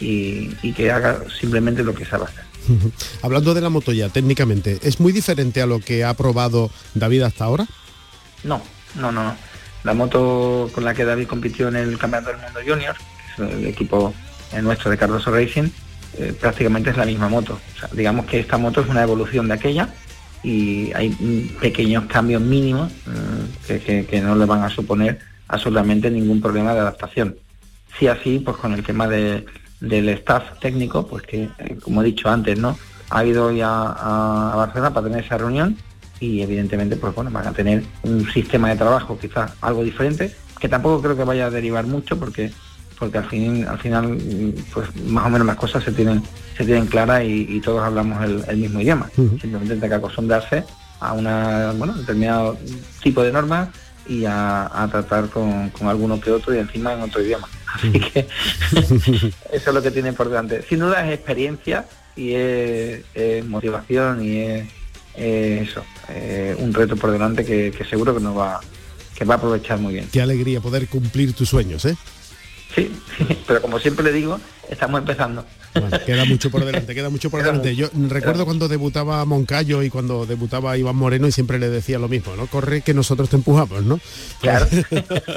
y, 0.00 0.48
que 0.72 0.90
haga 0.90 1.20
simplemente 1.40 1.82
lo 1.82 1.94
que 1.94 2.04
sabe 2.04 2.24
hacer. 2.24 2.44
Hablando 3.22 3.54
de 3.54 3.60
la 3.60 3.70
moto 3.70 3.92
ya, 3.92 4.08
técnicamente, 4.08 4.78
¿es 4.82 5.00
muy 5.00 5.12
diferente 5.12 5.62
a 5.62 5.66
lo 5.66 5.80
que 5.80 6.04
ha 6.04 6.14
probado 6.14 6.70
David 6.94 7.22
hasta 7.22 7.44
ahora? 7.44 7.66
No, 8.44 8.62
no, 8.94 9.10
no. 9.10 9.34
La 9.84 9.94
moto 9.94 10.70
con 10.74 10.84
la 10.84 10.94
que 10.94 11.04
David 11.04 11.26
compitió 11.26 11.68
en 11.68 11.76
el 11.76 11.98
Campeonato 11.98 12.32
del 12.32 12.40
Mundo 12.42 12.60
Junior, 12.66 12.96
que 13.36 13.44
es 13.44 13.52
el 13.52 13.66
equipo 13.66 14.12
nuestro 14.62 14.90
de 14.90 14.98
Cardoso 14.98 15.30
Racing, 15.30 15.68
eh, 16.18 16.34
prácticamente 16.38 16.90
es 16.90 16.96
la 16.96 17.04
misma 17.04 17.28
moto. 17.28 17.60
digamos 17.92 18.26
que 18.26 18.40
esta 18.40 18.58
moto 18.58 18.80
es 18.80 18.88
una 18.88 19.02
evolución 19.02 19.46
de 19.48 19.54
aquella 19.54 19.88
y 20.42 20.92
hay 20.94 21.10
pequeños 21.60 22.04
cambios 22.06 22.40
mínimos 22.42 22.92
eh, 23.68 24.06
que, 24.08 24.20
no 24.20 24.34
le 24.34 24.44
van 24.44 24.62
a 24.62 24.70
suponer 24.70 25.18
absolutamente 25.48 26.10
ningún 26.10 26.40
problema 26.40 26.74
de 26.74 26.80
adaptación. 26.80 27.36
Sí 27.98 28.06
así, 28.06 28.38
pues 28.38 28.56
con 28.56 28.72
el 28.72 28.82
tema 28.82 29.08
de, 29.08 29.44
del 29.80 30.08
staff 30.10 30.58
técnico, 30.60 31.06
pues 31.06 31.24
que, 31.24 31.48
eh, 31.58 31.76
como 31.82 32.02
he 32.02 32.06
dicho 32.06 32.28
antes, 32.28 32.58
¿no? 32.58 32.78
Ha 33.10 33.24
ido 33.24 33.50
ya 33.52 33.68
a, 33.68 34.54
Barcelona 34.56 34.92
para 34.92 35.08
tener 35.08 35.24
esa 35.24 35.38
reunión 35.38 35.76
y 36.20 36.42
evidentemente, 36.42 36.96
pues 36.96 37.14
bueno, 37.14 37.30
van 37.30 37.46
a 37.46 37.52
tener 37.52 37.84
un 38.02 38.28
sistema 38.30 38.70
de 38.70 38.76
trabajo 38.76 39.18
quizás 39.18 39.52
algo 39.60 39.84
diferente, 39.84 40.34
que 40.58 40.68
tampoco 40.68 41.00
creo 41.02 41.16
que 41.16 41.24
vaya 41.24 41.46
a 41.46 41.50
derivar 41.50 41.86
mucho 41.86 42.18
porque 42.18 42.50
porque 42.98 43.18
al 43.18 43.28
fin 43.28 43.66
al 43.66 43.78
final 43.78 44.18
pues 44.72 44.94
más 45.06 45.26
o 45.26 45.30
menos 45.30 45.46
las 45.46 45.56
cosas 45.56 45.84
se 45.84 45.92
tienen 45.92 46.22
se 46.56 46.64
tienen 46.64 46.86
claras 46.86 47.22
y, 47.24 47.60
todos 47.60 47.82
hablamos 47.82 48.22
el, 48.24 48.56
mismo 48.56 48.80
idioma 48.80 49.10
simplemente 49.14 49.74
hay 49.74 49.88
que 49.88 49.94
acostumbrarse 49.94 50.64
a 51.00 51.12
una 51.12 51.72
bueno 51.76 51.94
determinado 51.94 52.58
tipo 53.02 53.22
de 53.22 53.32
normas 53.32 53.68
y 54.08 54.24
a, 54.24 54.88
tratar 54.90 55.28
con, 55.28 55.68
con, 55.70 55.86
alguno 55.86 56.18
que 56.20 56.30
otro 56.30 56.54
y 56.54 56.58
encima 56.58 56.94
en 56.94 57.02
otro 57.02 57.22
idioma. 57.22 57.46
Así 57.74 57.92
que 57.92 58.26
eso 58.72 59.34
es 59.52 59.74
lo 59.74 59.82
que 59.82 59.90
tiene 59.90 60.12
por 60.14 60.28
delante. 60.28 60.64
Sin 60.66 60.78
duda 60.78 61.06
es 61.06 61.14
experiencia 61.14 61.84
y 62.16 62.32
es, 62.32 63.04
motivación 63.46 64.24
y 64.24 64.38
es, 64.38 64.68
eso, 65.14 65.84
un 66.58 66.72
reto 66.72 66.96
por 66.96 67.10
delante 67.10 67.44
que, 67.44 67.72
seguro 67.88 68.14
que 68.14 68.20
nos 68.20 68.36
va, 68.36 68.60
que 69.14 69.24
va 69.24 69.34
a 69.34 69.36
aprovechar 69.36 69.78
muy 69.78 69.92
bien. 69.92 70.08
Qué 70.10 70.22
alegría 70.22 70.60
poder 70.60 70.88
cumplir 70.88 71.34
tus 71.34 71.50
sueños, 71.50 71.84
¿eh? 71.84 71.96
Sí, 72.74 72.92
pero 73.46 73.62
como 73.62 73.78
siempre 73.78 74.04
le 74.04 74.12
digo, 74.12 74.38
estamos 74.68 75.00
empezando 75.00 75.44
queda 76.06 76.24
mucho 76.24 76.50
por 76.50 76.64
delante, 76.64 76.94
queda 76.94 77.10
mucho 77.10 77.30
por 77.30 77.42
delante. 77.42 77.74
Yo 77.74 77.88
recuerdo 78.08 78.44
cuando 78.44 78.68
debutaba 78.68 79.24
Moncayo 79.24 79.82
y 79.82 79.90
cuando 79.90 80.26
debutaba 80.26 80.76
Iván 80.76 80.96
Moreno 80.96 81.26
y 81.26 81.32
siempre 81.32 81.58
le 81.58 81.68
decía 81.68 81.98
lo 81.98 82.08
mismo, 82.08 82.36
¿no? 82.36 82.46
Corre 82.46 82.82
que 82.82 82.94
nosotros 82.94 83.28
te 83.28 83.36
empujamos, 83.36 83.84
¿no? 83.84 84.00
Claro. 84.40 84.66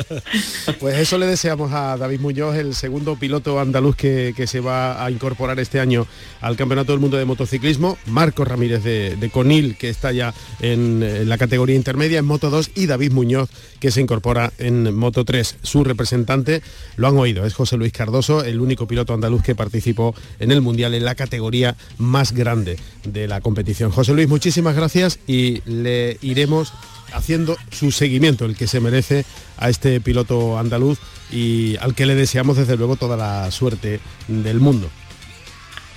pues 0.79 0.97
eso 0.97 1.17
le 1.17 1.25
deseamos 1.25 1.71
a 1.71 1.97
David 1.97 2.19
Muñoz, 2.19 2.55
el 2.55 2.75
segundo 2.75 3.15
piloto 3.15 3.59
andaluz 3.59 3.95
que, 3.95 4.33
se 4.47 4.59
va 4.59 5.05
a 5.05 5.11
incorporar 5.11 5.59
este 5.59 5.79
año 5.79 6.07
al 6.41 6.57
Campeonato 6.57 6.91
del 6.91 6.99
Mundo 6.99 7.17
de 7.17 7.25
Motociclismo, 7.25 7.97
Marco 8.07 8.43
Ramírez 8.43 8.83
de, 8.83 9.29
Conil, 9.31 9.77
que 9.77 9.89
está 9.89 10.11
ya 10.11 10.33
en, 10.59 11.29
la 11.29 11.37
categoría 11.37 11.75
intermedia 11.75 12.19
en 12.19 12.25
Moto 12.25 12.49
2, 12.49 12.71
y 12.75 12.87
David 12.87 13.11
Muñoz, 13.11 13.49
que 13.79 13.91
se 13.91 14.01
incorpora 14.01 14.51
en 14.57 14.93
Moto 14.95 15.25
3. 15.25 15.57
Su 15.61 15.83
representante, 15.83 16.61
lo 16.95 17.07
han 17.07 17.17
oído, 17.17 17.45
es 17.45 17.53
José 17.53 17.77
Luis 17.77 17.93
Cardoso, 17.93 18.43
el 18.43 18.59
único 18.59 18.87
piloto 18.87 19.13
andaluz 19.13 19.43
que 19.43 19.55
participó 19.55 20.15
en 20.39 20.51
el 20.51 20.61
Mundial 20.61 20.93
en 20.93 21.05
la 21.05 21.15
categoría 21.15 21.75
más 21.97 22.33
grande 22.33 22.77
de 23.03 23.27
la 23.27 23.41
competición. 23.41 23.91
José 23.91 24.13
Luis, 24.13 24.27
muchísimas 24.27 24.75
gracias 24.75 25.19
y 25.27 25.61
le 25.65 26.17
iremos 26.21 26.73
haciendo 27.13 27.57
su 27.71 27.91
seguimiento, 27.91 28.45
el 28.45 28.55
que 28.55 28.67
se 28.67 28.79
merece 28.79 29.25
a 29.57 29.69
este 29.69 29.99
piloto 30.01 30.57
andaluz 30.57 30.99
y 31.31 31.77
al 31.77 31.95
que 31.95 32.05
le 32.05 32.15
deseamos 32.15 32.57
desde 32.57 32.77
luego 32.77 32.95
toda 32.95 33.17
la 33.17 33.51
suerte 33.51 33.99
del 34.27 34.59
mundo. 34.59 34.89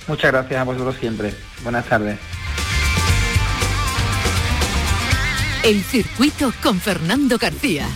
Muchas 0.07 0.31
gracias 0.31 0.59
a 0.59 0.63
vosotros 0.63 0.95
siempre. 0.99 1.33
Buenas 1.63 1.85
tardes. 1.87 2.19
El 5.63 5.81
circuito 5.81 6.53
con 6.61 6.79
Fernando 6.79 7.39
García. 7.39 7.87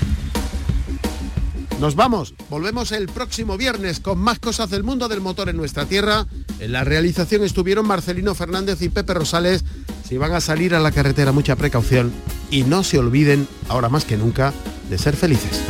Nos 1.79 1.95
vamos, 1.95 2.33
volvemos 2.49 2.91
el 2.91 3.07
próximo 3.07 3.55
viernes 3.55 4.01
con 4.01 4.19
más 4.19 4.37
cosas 4.37 4.69
del 4.69 4.83
mundo 4.83 5.07
del 5.07 5.21
motor 5.21 5.47
en 5.47 5.55
nuestra 5.55 5.85
tierra. 5.85 6.27
En 6.59 6.73
la 6.73 6.83
realización 6.83 7.41
estuvieron 7.41 7.87
Marcelino 7.87 8.35
Fernández 8.35 8.81
y 8.81 8.89
Pepe 8.89 9.13
Rosales. 9.13 9.63
Si 10.05 10.17
van 10.17 10.33
a 10.33 10.41
salir 10.41 10.75
a 10.75 10.81
la 10.81 10.91
carretera, 10.91 11.31
mucha 11.31 11.55
precaución 11.55 12.11
y 12.51 12.63
no 12.63 12.83
se 12.83 12.99
olviden, 12.99 13.47
ahora 13.69 13.87
más 13.87 14.03
que 14.03 14.17
nunca, 14.17 14.53
de 14.89 14.97
ser 14.97 15.15
felices. 15.15 15.61